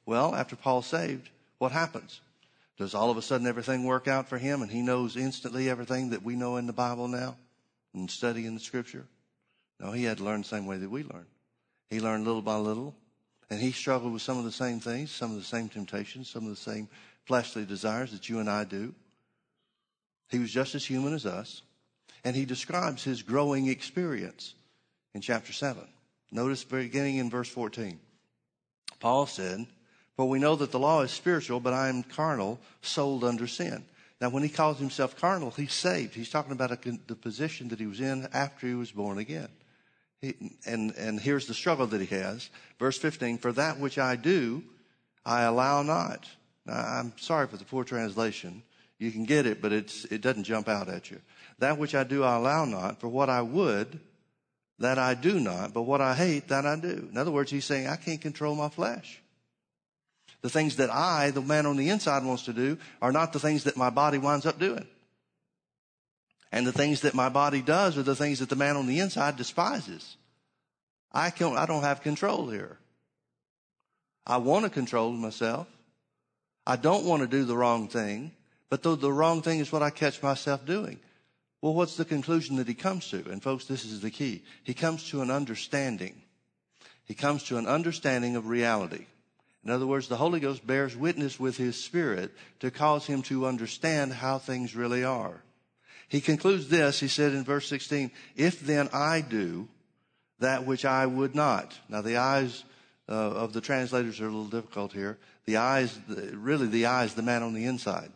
Well, 0.04 0.34
after 0.34 0.56
Paul's 0.56 0.86
saved, 0.86 1.30
what 1.58 1.70
happens? 1.70 2.20
Does 2.78 2.92
all 2.92 3.12
of 3.12 3.16
a 3.16 3.22
sudden 3.22 3.46
everything 3.46 3.84
work 3.84 4.08
out 4.08 4.28
for 4.28 4.36
him 4.36 4.62
and 4.62 4.70
he 4.72 4.82
knows 4.82 5.16
instantly 5.16 5.70
everything 5.70 6.10
that 6.10 6.24
we 6.24 6.34
know 6.34 6.56
in 6.56 6.66
the 6.66 6.72
Bible 6.72 7.06
now 7.06 7.36
and 7.94 8.10
study 8.10 8.46
in 8.46 8.54
the 8.54 8.60
scripture? 8.60 9.06
No, 9.78 9.92
he 9.92 10.02
had 10.02 10.18
to 10.18 10.24
learn 10.24 10.42
the 10.42 10.48
same 10.48 10.66
way 10.66 10.76
that 10.76 10.90
we 10.90 11.04
learn. 11.04 11.26
He 11.88 12.00
learned 12.00 12.24
little 12.24 12.42
by 12.42 12.56
little 12.56 12.92
and 13.50 13.60
he 13.60 13.72
struggled 13.72 14.12
with 14.12 14.22
some 14.22 14.38
of 14.38 14.44
the 14.44 14.52
same 14.52 14.80
things, 14.80 15.10
some 15.10 15.30
of 15.30 15.36
the 15.36 15.44
same 15.44 15.68
temptations, 15.68 16.28
some 16.28 16.44
of 16.44 16.50
the 16.50 16.56
same 16.56 16.88
fleshly 17.24 17.64
desires 17.64 18.12
that 18.12 18.28
you 18.28 18.40
and 18.40 18.50
I 18.50 18.64
do. 18.64 18.94
He 20.30 20.38
was 20.38 20.50
just 20.50 20.74
as 20.74 20.84
human 20.84 21.14
as 21.14 21.26
us. 21.26 21.62
And 22.24 22.34
he 22.34 22.44
describes 22.44 23.04
his 23.04 23.22
growing 23.22 23.68
experience 23.68 24.54
in 25.14 25.20
chapter 25.20 25.52
7. 25.52 25.86
Notice 26.32 26.64
beginning 26.64 27.18
in 27.18 27.30
verse 27.30 27.48
14. 27.48 28.00
Paul 28.98 29.26
said, 29.26 29.66
For 30.16 30.28
we 30.28 30.40
know 30.40 30.56
that 30.56 30.72
the 30.72 30.78
law 30.80 31.02
is 31.02 31.12
spiritual, 31.12 31.60
but 31.60 31.72
I 31.72 31.88
am 31.88 32.02
carnal, 32.02 32.58
sold 32.82 33.22
under 33.22 33.46
sin. 33.46 33.84
Now, 34.20 34.30
when 34.30 34.42
he 34.42 34.48
calls 34.48 34.78
himself 34.78 35.16
carnal, 35.16 35.52
he's 35.52 35.72
saved. 35.72 36.14
He's 36.14 36.30
talking 36.30 36.52
about 36.52 36.72
a, 36.72 36.98
the 37.06 37.14
position 37.14 37.68
that 37.68 37.78
he 37.78 37.86
was 37.86 38.00
in 38.00 38.26
after 38.32 38.66
he 38.66 38.74
was 38.74 38.90
born 38.90 39.18
again. 39.18 39.48
And, 40.66 40.92
and 40.92 41.20
here's 41.20 41.46
the 41.46 41.54
struggle 41.54 41.86
that 41.88 42.00
he 42.00 42.14
has. 42.16 42.50
Verse 42.78 42.98
15, 42.98 43.38
For 43.38 43.52
that 43.52 43.78
which 43.78 43.98
I 43.98 44.16
do, 44.16 44.62
I 45.24 45.42
allow 45.42 45.82
not. 45.82 46.28
Now, 46.64 46.74
I'm 46.74 47.12
sorry 47.18 47.46
for 47.46 47.56
the 47.56 47.64
poor 47.64 47.84
translation. 47.84 48.62
You 48.98 49.10
can 49.10 49.24
get 49.24 49.46
it, 49.46 49.60
but 49.60 49.72
it's, 49.72 50.04
it 50.06 50.20
doesn't 50.20 50.44
jump 50.44 50.68
out 50.68 50.88
at 50.88 51.10
you. 51.10 51.20
That 51.58 51.78
which 51.78 51.94
I 51.94 52.04
do, 52.04 52.24
I 52.24 52.36
allow 52.36 52.64
not. 52.64 53.00
For 53.00 53.08
what 53.08 53.28
I 53.28 53.42
would, 53.42 54.00
that 54.78 54.98
I 54.98 55.14
do 55.14 55.40
not, 55.40 55.72
but 55.72 55.82
what 55.82 56.00
I 56.00 56.14
hate, 56.14 56.48
that 56.48 56.66
I 56.66 56.76
do. 56.76 57.08
In 57.10 57.16
other 57.16 57.30
words, 57.30 57.50
he's 57.50 57.64
saying, 57.64 57.88
I 57.88 57.96
can't 57.96 58.20
control 58.20 58.54
my 58.54 58.68
flesh. 58.68 59.20
The 60.42 60.50
things 60.50 60.76
that 60.76 60.90
I, 60.90 61.30
the 61.30 61.40
man 61.40 61.66
on 61.66 61.76
the 61.76 61.88
inside, 61.88 62.24
wants 62.24 62.44
to 62.44 62.52
do 62.52 62.78
are 63.00 63.12
not 63.12 63.32
the 63.32 63.40
things 63.40 63.64
that 63.64 63.76
my 63.76 63.90
body 63.90 64.18
winds 64.18 64.46
up 64.46 64.58
doing. 64.58 64.86
And 66.56 66.66
the 66.66 66.72
things 66.72 67.02
that 67.02 67.12
my 67.12 67.28
body 67.28 67.60
does 67.60 67.98
are 67.98 68.02
the 68.02 68.16
things 68.16 68.38
that 68.38 68.48
the 68.48 68.56
man 68.56 68.78
on 68.78 68.86
the 68.86 69.00
inside 69.00 69.36
despises. 69.36 70.16
I 71.12 71.28
can't, 71.28 71.54
I 71.54 71.66
don't 71.66 71.82
have 71.82 72.00
control 72.00 72.48
here. 72.48 72.78
I 74.26 74.38
want 74.38 74.64
to 74.64 74.70
control 74.70 75.12
myself. 75.12 75.66
I 76.66 76.76
don't 76.76 77.04
want 77.04 77.20
to 77.20 77.28
do 77.28 77.44
the 77.44 77.58
wrong 77.58 77.88
thing, 77.88 78.32
but 78.70 78.82
though 78.82 78.94
the 78.94 79.12
wrong 79.12 79.42
thing 79.42 79.60
is 79.60 79.70
what 79.70 79.82
I 79.82 79.90
catch 79.90 80.22
myself 80.22 80.64
doing. 80.64 80.98
Well, 81.60 81.74
what's 81.74 81.98
the 81.98 82.06
conclusion 82.06 82.56
that 82.56 82.68
he 82.68 82.74
comes 82.74 83.10
to? 83.10 83.18
And 83.28 83.42
folks, 83.42 83.66
this 83.66 83.84
is 83.84 84.00
the 84.00 84.10
key. 84.10 84.42
He 84.64 84.72
comes 84.72 85.10
to 85.10 85.20
an 85.20 85.30
understanding. 85.30 86.22
He 87.04 87.12
comes 87.12 87.42
to 87.44 87.58
an 87.58 87.66
understanding 87.66 88.34
of 88.34 88.46
reality. 88.46 89.04
In 89.62 89.68
other 89.68 89.86
words, 89.86 90.08
the 90.08 90.16
Holy 90.16 90.40
Ghost 90.40 90.66
bears 90.66 90.96
witness 90.96 91.38
with 91.38 91.58
his 91.58 91.76
spirit 91.76 92.32
to 92.60 92.70
cause 92.70 93.04
him 93.04 93.20
to 93.24 93.46
understand 93.46 94.14
how 94.14 94.38
things 94.38 94.74
really 94.74 95.04
are. 95.04 95.42
He 96.08 96.20
concludes 96.20 96.68
this, 96.68 97.00
he 97.00 97.08
said 97.08 97.32
in 97.32 97.44
verse 97.44 97.68
16, 97.68 98.10
if 98.36 98.60
then 98.60 98.88
I 98.92 99.20
do 99.20 99.68
that 100.38 100.64
which 100.66 100.84
I 100.84 101.06
would 101.06 101.34
not. 101.34 101.76
Now 101.88 102.02
the 102.02 102.18
eyes 102.18 102.64
uh, 103.08 103.12
of 103.12 103.52
the 103.52 103.60
translators 103.60 104.20
are 104.20 104.26
a 104.26 104.30
little 104.30 104.44
difficult 104.44 104.92
here. 104.92 105.18
The 105.46 105.56
eyes, 105.56 105.98
really 106.08 106.66
the 106.66 106.86
eyes, 106.86 107.14
the 107.14 107.22
man 107.22 107.42
on 107.42 107.54
the 107.54 107.64
inside. 107.64 108.10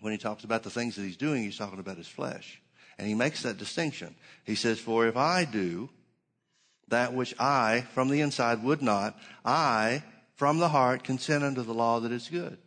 When 0.00 0.12
he 0.12 0.18
talks 0.18 0.44
about 0.44 0.62
the 0.62 0.70
things 0.70 0.96
that 0.96 1.02
he's 1.02 1.16
doing, 1.16 1.42
he's 1.42 1.58
talking 1.58 1.80
about 1.80 1.96
his 1.96 2.08
flesh. 2.08 2.60
And 2.98 3.06
he 3.06 3.14
makes 3.14 3.42
that 3.42 3.58
distinction. 3.58 4.14
He 4.44 4.54
says, 4.54 4.78
for 4.78 5.06
if 5.06 5.16
I 5.16 5.44
do 5.44 5.88
that 6.88 7.14
which 7.14 7.34
I 7.38 7.86
from 7.94 8.08
the 8.08 8.20
inside 8.20 8.62
would 8.62 8.82
not, 8.82 9.18
I 9.44 10.02
from 10.36 10.58
the 10.58 10.68
heart 10.68 11.04
consent 11.04 11.44
unto 11.44 11.62
the 11.62 11.74
law 11.74 12.00
that 12.00 12.12
is 12.12 12.28
good. 12.28 12.58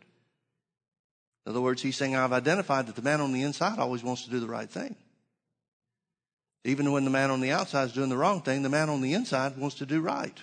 In 1.44 1.50
other 1.50 1.60
words, 1.60 1.82
he's 1.82 1.96
saying, 1.96 2.14
I've 2.14 2.32
identified 2.32 2.86
that 2.86 2.96
the 2.96 3.02
man 3.02 3.20
on 3.20 3.32
the 3.32 3.42
inside 3.42 3.78
always 3.78 4.02
wants 4.02 4.24
to 4.24 4.30
do 4.30 4.40
the 4.40 4.46
right 4.46 4.70
thing. 4.70 4.94
Even 6.64 6.92
when 6.92 7.04
the 7.04 7.10
man 7.10 7.30
on 7.30 7.40
the 7.40 7.50
outside 7.50 7.84
is 7.84 7.92
doing 7.92 8.08
the 8.08 8.16
wrong 8.16 8.40
thing, 8.40 8.62
the 8.62 8.68
man 8.68 8.88
on 8.88 9.00
the 9.00 9.14
inside 9.14 9.56
wants 9.56 9.76
to 9.76 9.86
do 9.86 10.00
right. 10.00 10.36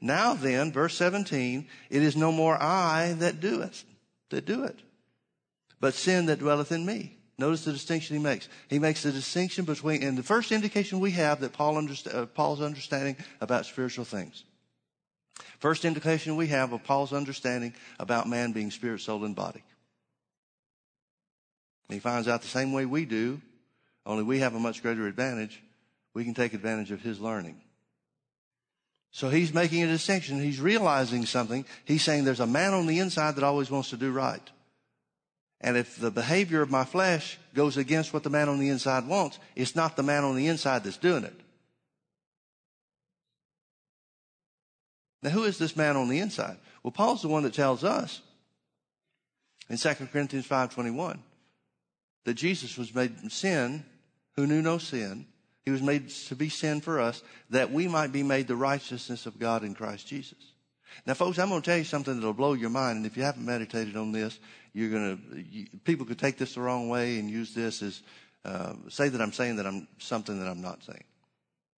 Now 0.00 0.34
then, 0.34 0.72
verse 0.72 0.94
17, 0.96 1.66
it 1.88 2.02
is 2.02 2.16
no 2.16 2.32
more 2.32 2.60
I 2.60 3.14
that 3.18 3.40
do 3.40 3.62
it, 3.62 3.84
that 4.30 4.44
do 4.44 4.64
it, 4.64 4.78
but 5.80 5.94
sin 5.94 6.26
that 6.26 6.38
dwelleth 6.38 6.72
in 6.72 6.84
me. 6.84 7.16
Notice 7.38 7.64
the 7.64 7.72
distinction 7.72 8.16
he 8.16 8.22
makes. 8.22 8.50
He 8.68 8.78
makes 8.78 9.02
the 9.02 9.12
distinction 9.12 9.64
between, 9.64 10.02
and 10.02 10.16
the 10.16 10.22
first 10.22 10.52
indication 10.52 11.00
we 11.00 11.12
have 11.12 11.40
that 11.40 11.54
Paul 11.54 11.78
uh, 11.78 12.26
Paul's 12.26 12.60
understanding 12.60 13.16
about 13.40 13.64
spiritual 13.64 14.04
things. 14.04 14.44
First 15.58 15.86
indication 15.86 16.36
we 16.36 16.48
have 16.48 16.74
of 16.74 16.84
Paul's 16.84 17.14
understanding 17.14 17.72
about 17.98 18.28
man 18.28 18.52
being 18.52 18.70
spirit, 18.70 19.00
soul, 19.00 19.24
and 19.24 19.34
body. 19.34 19.62
He 21.92 21.98
finds 21.98 22.28
out 22.28 22.42
the 22.42 22.48
same 22.48 22.72
way 22.72 22.86
we 22.86 23.04
do, 23.04 23.40
only 24.06 24.22
we 24.22 24.38
have 24.40 24.54
a 24.54 24.60
much 24.60 24.82
greater 24.82 25.06
advantage. 25.06 25.62
We 26.14 26.24
can 26.24 26.34
take 26.34 26.54
advantage 26.54 26.90
of 26.90 27.00
his 27.00 27.20
learning. 27.20 27.60
So 29.12 29.28
he's 29.28 29.52
making 29.52 29.82
a 29.82 29.88
distinction. 29.88 30.40
He's 30.40 30.60
realizing 30.60 31.26
something. 31.26 31.64
He's 31.84 32.02
saying 32.02 32.24
there's 32.24 32.40
a 32.40 32.46
man 32.46 32.74
on 32.74 32.86
the 32.86 32.98
inside 32.98 33.36
that 33.36 33.44
always 33.44 33.70
wants 33.70 33.90
to 33.90 33.96
do 33.96 34.10
right. 34.10 34.42
And 35.60 35.76
if 35.76 35.96
the 35.96 36.10
behavior 36.10 36.62
of 36.62 36.70
my 36.70 36.84
flesh 36.84 37.38
goes 37.54 37.76
against 37.76 38.12
what 38.12 38.22
the 38.22 38.30
man 38.30 38.48
on 38.48 38.58
the 38.58 38.68
inside 38.68 39.06
wants, 39.06 39.38
it's 39.54 39.76
not 39.76 39.96
the 39.96 40.02
man 40.02 40.24
on 40.24 40.36
the 40.36 40.46
inside 40.46 40.84
that's 40.84 40.96
doing 40.96 41.24
it. 41.24 41.38
Now, 45.22 45.30
who 45.30 45.44
is 45.44 45.58
this 45.58 45.76
man 45.76 45.96
on 45.96 46.08
the 46.08 46.18
inside? 46.18 46.56
Well, 46.82 46.92
Paul's 46.92 47.20
the 47.20 47.28
one 47.28 47.42
that 47.42 47.52
tells 47.52 47.84
us 47.84 48.22
in 49.68 49.76
2 49.76 49.94
Corinthians 50.10 50.48
5.21 50.48 51.18
that 52.24 52.34
Jesus 52.34 52.76
was 52.76 52.94
made 52.94 53.30
sin 53.32 53.84
who 54.36 54.46
knew 54.46 54.62
no 54.62 54.78
sin. 54.78 55.26
He 55.64 55.70
was 55.70 55.82
made 55.82 56.08
to 56.08 56.36
be 56.36 56.48
sin 56.48 56.80
for 56.80 57.00
us 57.00 57.22
that 57.50 57.70
we 57.70 57.86
might 57.88 58.12
be 58.12 58.22
made 58.22 58.48
the 58.48 58.56
righteousness 58.56 59.26
of 59.26 59.38
God 59.38 59.62
in 59.62 59.74
Christ 59.74 60.06
Jesus. 60.06 60.52
Now, 61.06 61.14
folks, 61.14 61.38
I'm 61.38 61.48
going 61.48 61.62
to 61.62 61.70
tell 61.70 61.78
you 61.78 61.84
something 61.84 62.14
that'll 62.14 62.32
blow 62.32 62.54
your 62.54 62.70
mind. 62.70 62.98
And 62.98 63.06
if 63.06 63.16
you 63.16 63.22
haven't 63.22 63.44
meditated 63.44 63.96
on 63.96 64.12
this, 64.12 64.38
you're 64.72 64.90
going 64.90 65.16
to, 65.16 65.40
you, 65.40 65.66
people 65.84 66.06
could 66.06 66.18
take 66.18 66.38
this 66.38 66.54
the 66.54 66.60
wrong 66.60 66.88
way 66.88 67.18
and 67.18 67.30
use 67.30 67.54
this 67.54 67.82
as, 67.82 68.02
uh, 68.44 68.74
say 68.88 69.08
that 69.08 69.20
I'm 69.20 69.32
saying 69.32 69.56
that 69.56 69.66
I'm 69.66 69.86
something 69.98 70.38
that 70.40 70.48
I'm 70.48 70.60
not 70.60 70.82
saying. 70.84 71.04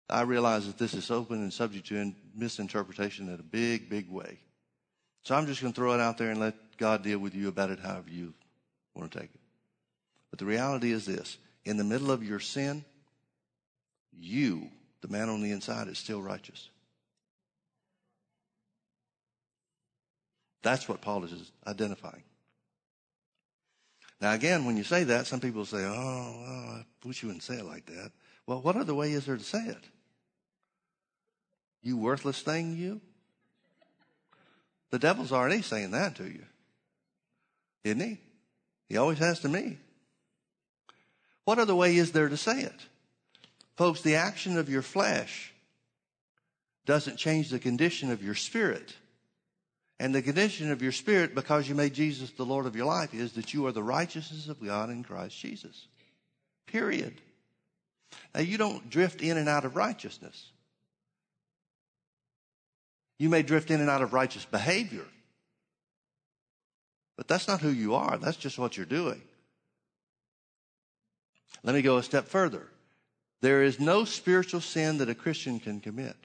I 0.08 0.22
realize 0.22 0.66
that 0.66 0.78
this 0.78 0.94
is 0.94 1.10
open 1.10 1.38
and 1.38 1.52
subject 1.52 1.86
to 1.88 2.12
misinterpretation 2.34 3.28
in 3.28 3.34
a 3.34 3.42
big, 3.42 3.88
big 3.88 4.10
way. 4.10 4.38
So 5.22 5.34
I'm 5.34 5.46
just 5.46 5.60
going 5.60 5.72
to 5.72 5.76
throw 5.76 5.92
it 5.92 6.00
out 6.00 6.18
there 6.18 6.30
and 6.30 6.40
let 6.40 6.54
God 6.78 7.02
deal 7.02 7.18
with 7.18 7.34
you 7.34 7.48
about 7.48 7.70
it 7.70 7.78
however 7.78 8.10
you 8.10 8.34
want 8.94 9.12
to 9.12 9.18
take 9.20 9.30
it. 9.32 9.39
But 10.30 10.38
the 10.38 10.46
reality 10.46 10.92
is 10.92 11.04
this 11.06 11.38
in 11.64 11.76
the 11.76 11.84
middle 11.84 12.10
of 12.10 12.24
your 12.24 12.40
sin, 12.40 12.84
you, 14.18 14.68
the 15.00 15.08
man 15.08 15.28
on 15.28 15.42
the 15.42 15.52
inside, 15.52 15.88
is 15.88 15.98
still 15.98 16.22
righteous. 16.22 16.68
That's 20.62 20.88
what 20.88 21.00
Paul 21.00 21.24
is 21.24 21.52
identifying. 21.66 22.22
Now, 24.20 24.34
again, 24.34 24.66
when 24.66 24.76
you 24.76 24.84
say 24.84 25.04
that, 25.04 25.26
some 25.26 25.40
people 25.40 25.64
say, 25.64 25.78
oh, 25.78 26.42
well, 26.42 26.76
I 26.76 26.84
wish 27.04 27.22
you 27.22 27.28
wouldn't 27.28 27.42
say 27.42 27.54
it 27.54 27.64
like 27.64 27.86
that. 27.86 28.12
Well, 28.46 28.60
what 28.60 28.76
other 28.76 28.94
way 28.94 29.12
is 29.12 29.24
there 29.24 29.38
to 29.38 29.42
say 29.42 29.64
it? 29.64 29.84
You 31.82 31.96
worthless 31.96 32.42
thing, 32.42 32.76
you? 32.76 33.00
The 34.90 34.98
devil's 34.98 35.32
already 35.32 35.62
saying 35.62 35.92
that 35.92 36.16
to 36.16 36.24
you. 36.24 36.44
Isn't 37.84 38.00
he? 38.00 38.18
He 38.88 38.96
always 38.98 39.18
has 39.18 39.40
to 39.40 39.48
me. 39.48 39.78
What 41.44 41.58
other 41.58 41.74
way 41.74 41.96
is 41.96 42.12
there 42.12 42.28
to 42.28 42.36
say 42.36 42.60
it? 42.62 42.86
Folks, 43.76 44.02
the 44.02 44.16
action 44.16 44.58
of 44.58 44.68
your 44.68 44.82
flesh 44.82 45.52
doesn't 46.86 47.16
change 47.16 47.50
the 47.50 47.58
condition 47.58 48.10
of 48.10 48.22
your 48.22 48.34
spirit. 48.34 48.94
And 49.98 50.14
the 50.14 50.22
condition 50.22 50.72
of 50.72 50.80
your 50.82 50.92
spirit, 50.92 51.34
because 51.34 51.68
you 51.68 51.74
made 51.74 51.92
Jesus 51.92 52.30
the 52.30 52.44
Lord 52.44 52.66
of 52.66 52.74
your 52.74 52.86
life, 52.86 53.12
is 53.12 53.32
that 53.32 53.52
you 53.52 53.66
are 53.66 53.72
the 53.72 53.82
righteousness 53.82 54.48
of 54.48 54.64
God 54.64 54.90
in 54.90 55.04
Christ 55.04 55.38
Jesus. 55.38 55.86
Period. 56.66 57.20
Now, 58.34 58.40
you 58.40 58.58
don't 58.58 58.88
drift 58.88 59.20
in 59.20 59.36
and 59.36 59.48
out 59.48 59.64
of 59.64 59.76
righteousness. 59.76 60.50
You 63.18 63.28
may 63.28 63.42
drift 63.42 63.70
in 63.70 63.80
and 63.80 63.90
out 63.90 64.02
of 64.02 64.14
righteous 64.14 64.46
behavior. 64.46 65.04
But 67.16 67.28
that's 67.28 67.46
not 67.46 67.60
who 67.60 67.68
you 67.68 67.94
are. 67.94 68.16
That's 68.16 68.38
just 68.38 68.58
what 68.58 68.78
you're 68.78 68.86
doing. 68.86 69.20
Let 71.62 71.74
me 71.74 71.82
go 71.82 71.98
a 71.98 72.02
step 72.02 72.26
further. 72.28 72.66
There 73.40 73.62
is 73.62 73.80
no 73.80 74.04
spiritual 74.04 74.60
sin 74.60 74.98
that 74.98 75.08
a 75.08 75.14
Christian 75.14 75.60
can 75.60 75.80
commit. 75.80 76.16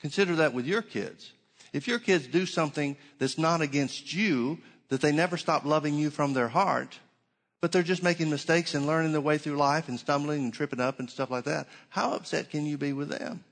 Consider 0.00 0.36
that 0.36 0.54
with 0.54 0.66
your 0.66 0.82
kids. 0.82 1.32
If 1.72 1.88
your 1.88 1.98
kids 1.98 2.26
do 2.26 2.46
something 2.46 2.96
that's 3.18 3.38
not 3.38 3.60
against 3.60 4.12
you, 4.12 4.58
that 4.88 5.00
they 5.00 5.12
never 5.12 5.36
stop 5.36 5.64
loving 5.64 5.94
you 5.94 6.10
from 6.10 6.34
their 6.34 6.48
heart, 6.48 6.98
but 7.60 7.72
they're 7.72 7.82
just 7.82 8.02
making 8.02 8.30
mistakes 8.30 8.74
and 8.74 8.86
learning 8.86 9.12
their 9.12 9.20
way 9.20 9.38
through 9.38 9.56
life 9.56 9.88
and 9.88 9.98
stumbling 9.98 10.44
and 10.44 10.52
tripping 10.52 10.80
up 10.80 10.98
and 10.98 11.08
stuff 11.08 11.30
like 11.30 11.44
that, 11.44 11.66
how 11.88 12.12
upset 12.12 12.50
can 12.50 12.66
you 12.66 12.76
be 12.76 12.92
with 12.92 13.08
them? 13.08 13.42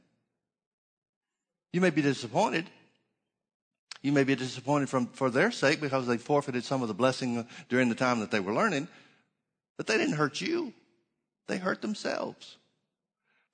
You 1.72 1.80
may 1.80 1.90
be 1.90 2.02
disappointed. 2.02 2.68
You 4.02 4.12
may 4.12 4.24
be 4.24 4.34
disappointed 4.34 4.88
from, 4.88 5.06
for 5.06 5.30
their 5.30 5.52
sake 5.52 5.80
because 5.80 6.06
they 6.06 6.18
forfeited 6.18 6.64
some 6.64 6.82
of 6.82 6.88
the 6.88 6.94
blessing 6.94 7.46
during 7.68 7.88
the 7.88 7.94
time 7.94 8.20
that 8.20 8.30
they 8.30 8.40
were 8.40 8.52
learning, 8.52 8.88
but 9.76 9.86
they 9.86 9.96
didn't 9.96 10.16
hurt 10.16 10.40
you. 10.40 10.72
They 11.46 11.58
hurt 11.58 11.82
themselves. 11.82 12.56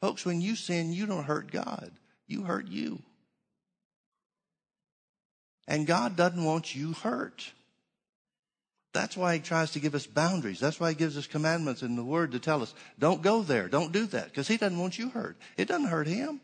Folks, 0.01 0.25
when 0.25 0.41
you 0.41 0.57
sin, 0.57 0.93
you 0.93 1.07
don't 1.07 1.25
hurt 1.25 1.51
God. 1.51 1.91
You 2.27 2.43
hurt 2.43 2.69
you. 2.69 3.03
And 5.67 5.87
God 5.87 6.17
doesn't 6.17 6.43
want 6.43 6.75
you 6.75 6.95
hurt. 6.95 7.53
That's 8.95 9.17
why 9.17 9.35
he 9.35 9.41
tries 9.41 9.73
to 9.73 9.81
give 9.81 9.95
us 9.95 10.07
boundaries. 10.07 10.61
That's 10.61 10.81
why 10.81 10.91
he 10.91 10.95
gives 10.95 11.19
us 11.19 11.27
commandments 11.27 11.83
in 11.83 11.95
the 11.95 12.05
word 12.05 12.33
to 12.33 12.39
tell 12.39 12.63
us, 12.63 12.73
don't 12.99 13.21
go 13.21 13.43
there, 13.43 13.69
don't 13.69 13.93
do 13.93 14.07
that, 14.07 14.27
because 14.27 14.49
he 14.49 14.57
doesn't 14.57 14.79
want 14.79 14.99
you 14.99 15.11
hurt. 15.11 15.37
It 15.59 15.69
doesn't 15.69 15.89
hurt 15.89 16.07
him. 16.07 16.41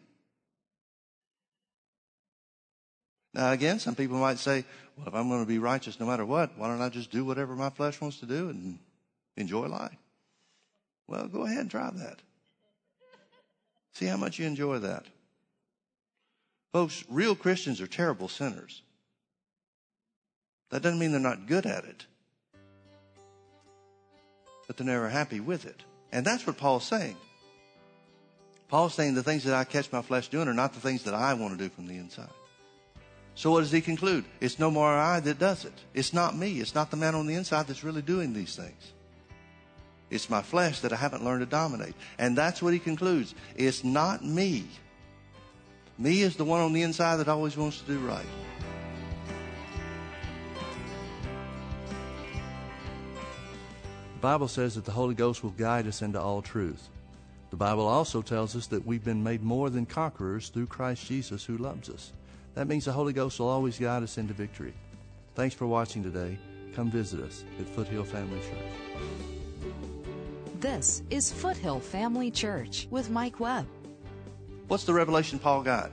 Now, 3.34 3.50
again, 3.50 3.80
some 3.80 3.96
people 3.96 4.16
might 4.16 4.38
say, 4.38 4.64
well, 4.96 5.08
if 5.08 5.14
I'm 5.14 5.28
going 5.28 5.42
to 5.42 5.48
be 5.48 5.58
righteous 5.58 5.98
no 5.98 6.06
matter 6.06 6.24
what, 6.24 6.56
why 6.56 6.68
don't 6.68 6.80
I 6.80 6.88
just 6.88 7.10
do 7.10 7.24
whatever 7.24 7.56
my 7.56 7.68
flesh 7.68 8.00
wants 8.00 8.20
to 8.20 8.26
do 8.26 8.48
and 8.48 8.78
enjoy 9.36 9.66
life? 9.66 9.96
Well, 11.08 11.26
go 11.26 11.44
ahead 11.44 11.58
and 11.58 11.70
try 11.70 11.90
that. 11.90 12.20
See 13.92 14.06
how 14.06 14.16
much 14.16 14.38
you 14.38 14.46
enjoy 14.46 14.78
that. 14.78 15.06
Folks, 16.72 17.04
real 17.08 17.34
Christians 17.34 17.80
are 17.80 17.86
terrible 17.88 18.28
sinners. 18.28 18.82
That 20.70 20.82
doesn't 20.82 20.98
mean 20.98 21.10
they're 21.10 21.20
not 21.20 21.46
good 21.46 21.66
at 21.66 21.84
it, 21.84 22.06
but 24.66 24.76
they're 24.76 24.86
never 24.86 25.08
happy 25.08 25.40
with 25.40 25.66
it. 25.66 25.82
And 26.10 26.24
that's 26.24 26.46
what 26.46 26.56
Paul's 26.56 26.86
saying. 26.86 27.16
Paul's 28.68 28.94
saying 28.94 29.14
the 29.14 29.22
things 29.22 29.44
that 29.44 29.54
I 29.54 29.64
catch 29.64 29.92
my 29.92 30.02
flesh 30.02 30.28
doing 30.28 30.48
are 30.48 30.54
not 30.54 30.72
the 30.72 30.80
things 30.80 31.04
that 31.04 31.14
I 31.14 31.34
want 31.34 31.56
to 31.56 31.64
do 31.64 31.68
from 31.68 31.86
the 31.86 31.96
inside. 31.96 32.30
So 33.34 33.50
what 33.50 33.60
does 33.60 33.72
he 33.72 33.80
conclude? 33.80 34.24
It's 34.40 34.58
no 34.58 34.70
more 34.70 34.88
I 34.88 35.20
that 35.20 35.38
does 35.38 35.64
it. 35.64 35.72
It's 35.92 36.12
not 36.12 36.36
me. 36.36 36.60
It's 36.60 36.74
not 36.74 36.90
the 36.90 36.96
man 36.96 37.14
on 37.14 37.26
the 37.26 37.34
inside 37.34 37.66
that's 37.66 37.82
really 37.82 38.02
doing 38.02 38.32
these 38.32 38.54
things. 38.54 38.92
It's 40.10 40.30
my 40.30 40.42
flesh 40.42 40.80
that 40.80 40.92
I 40.92 40.96
haven't 40.96 41.24
learned 41.24 41.40
to 41.40 41.46
dominate. 41.46 41.94
And 42.18 42.38
that's 42.38 42.62
what 42.62 42.72
he 42.72 42.78
concludes. 42.78 43.34
It's 43.56 43.82
not 43.82 44.24
me. 44.24 44.68
Me 45.98 46.22
is 46.22 46.36
the 46.36 46.44
one 46.44 46.60
on 46.60 46.72
the 46.72 46.82
inside 46.82 47.16
that 47.16 47.28
always 47.28 47.56
wants 47.56 47.80
to 47.80 47.86
do 47.86 47.98
right. 47.98 48.26
The 54.14 54.20
Bible 54.20 54.48
says 54.48 54.76
that 54.76 54.84
the 54.84 54.92
Holy 54.92 55.14
Ghost 55.14 55.42
will 55.42 55.50
guide 55.50 55.86
us 55.86 56.00
into 56.00 56.20
all 56.20 56.40
truth. 56.40 56.88
The 57.50 57.56
Bible 57.56 57.86
also 57.86 58.22
tells 58.22 58.56
us 58.56 58.68
that 58.68 58.86
we've 58.86 59.04
been 59.04 59.22
made 59.22 59.42
more 59.42 59.70
than 59.70 59.86
conquerors 59.86 60.48
through 60.48 60.66
Christ 60.66 61.06
Jesus 61.06 61.44
who 61.44 61.58
loves 61.58 61.90
us. 61.90 62.12
That 62.54 62.68
means 62.68 62.84
the 62.84 62.92
Holy 62.92 63.12
Ghost 63.12 63.40
will 63.40 63.48
always 63.48 63.78
guide 63.78 64.02
us 64.02 64.18
into 64.18 64.32
victory. 64.32 64.74
Thanks 65.34 65.54
for 65.54 65.66
watching 65.66 66.02
today. 66.02 66.38
Come 66.74 66.90
visit 66.90 67.20
us 67.20 67.44
at 67.60 67.68
Foothill 67.68 68.04
Family 68.04 68.38
Church. 68.40 69.72
This 70.60 71.02
is 71.10 71.32
Foothill 71.32 71.80
Family 71.80 72.30
Church 72.30 72.86
with 72.90 73.10
Mike 73.10 73.40
Webb. 73.40 73.66
What's 74.68 74.84
the 74.84 74.94
revelation 74.94 75.38
Paul 75.38 75.62
got? 75.62 75.90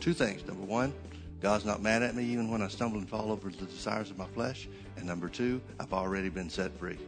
Two 0.00 0.12
things. 0.12 0.44
Number 0.46 0.64
one, 0.64 0.92
God's 1.40 1.64
not 1.64 1.82
mad 1.82 2.02
at 2.02 2.14
me 2.14 2.24
even 2.24 2.50
when 2.50 2.60
I 2.60 2.68
stumble 2.68 2.98
and 2.98 3.08
fall 3.08 3.30
over 3.30 3.50
the 3.50 3.66
desires 3.66 4.10
of 4.10 4.18
my 4.18 4.26
flesh. 4.26 4.68
And 4.96 5.06
number 5.06 5.28
two, 5.28 5.60
I've 5.80 5.92
already 5.92 6.28
been 6.28 6.50
set 6.50 6.76
free. 6.78 6.98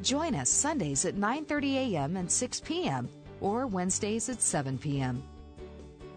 Join 0.00 0.34
us 0.34 0.48
Sundays 0.48 1.04
at 1.04 1.16
9:30 1.16 1.74
a.m. 1.92 2.16
and 2.16 2.30
6 2.30 2.60
p.m. 2.60 3.08
or 3.40 3.66
Wednesdays 3.66 4.28
at 4.28 4.40
7 4.40 4.78
p.m. 4.78 5.22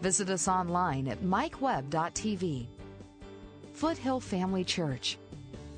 Visit 0.05 0.29
us 0.29 0.47
online 0.47 1.07
at 1.07 1.23
mikewebb.tv. 1.23 2.67
Foothill 3.73 4.19
Family 4.19 4.63
Church, 4.63 5.17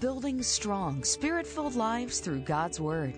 building 0.01 0.43
strong, 0.43 1.05
spirit 1.05 1.47
filled 1.47 1.75
lives 1.75 2.19
through 2.19 2.41
God's 2.41 2.77
Word. 2.77 3.13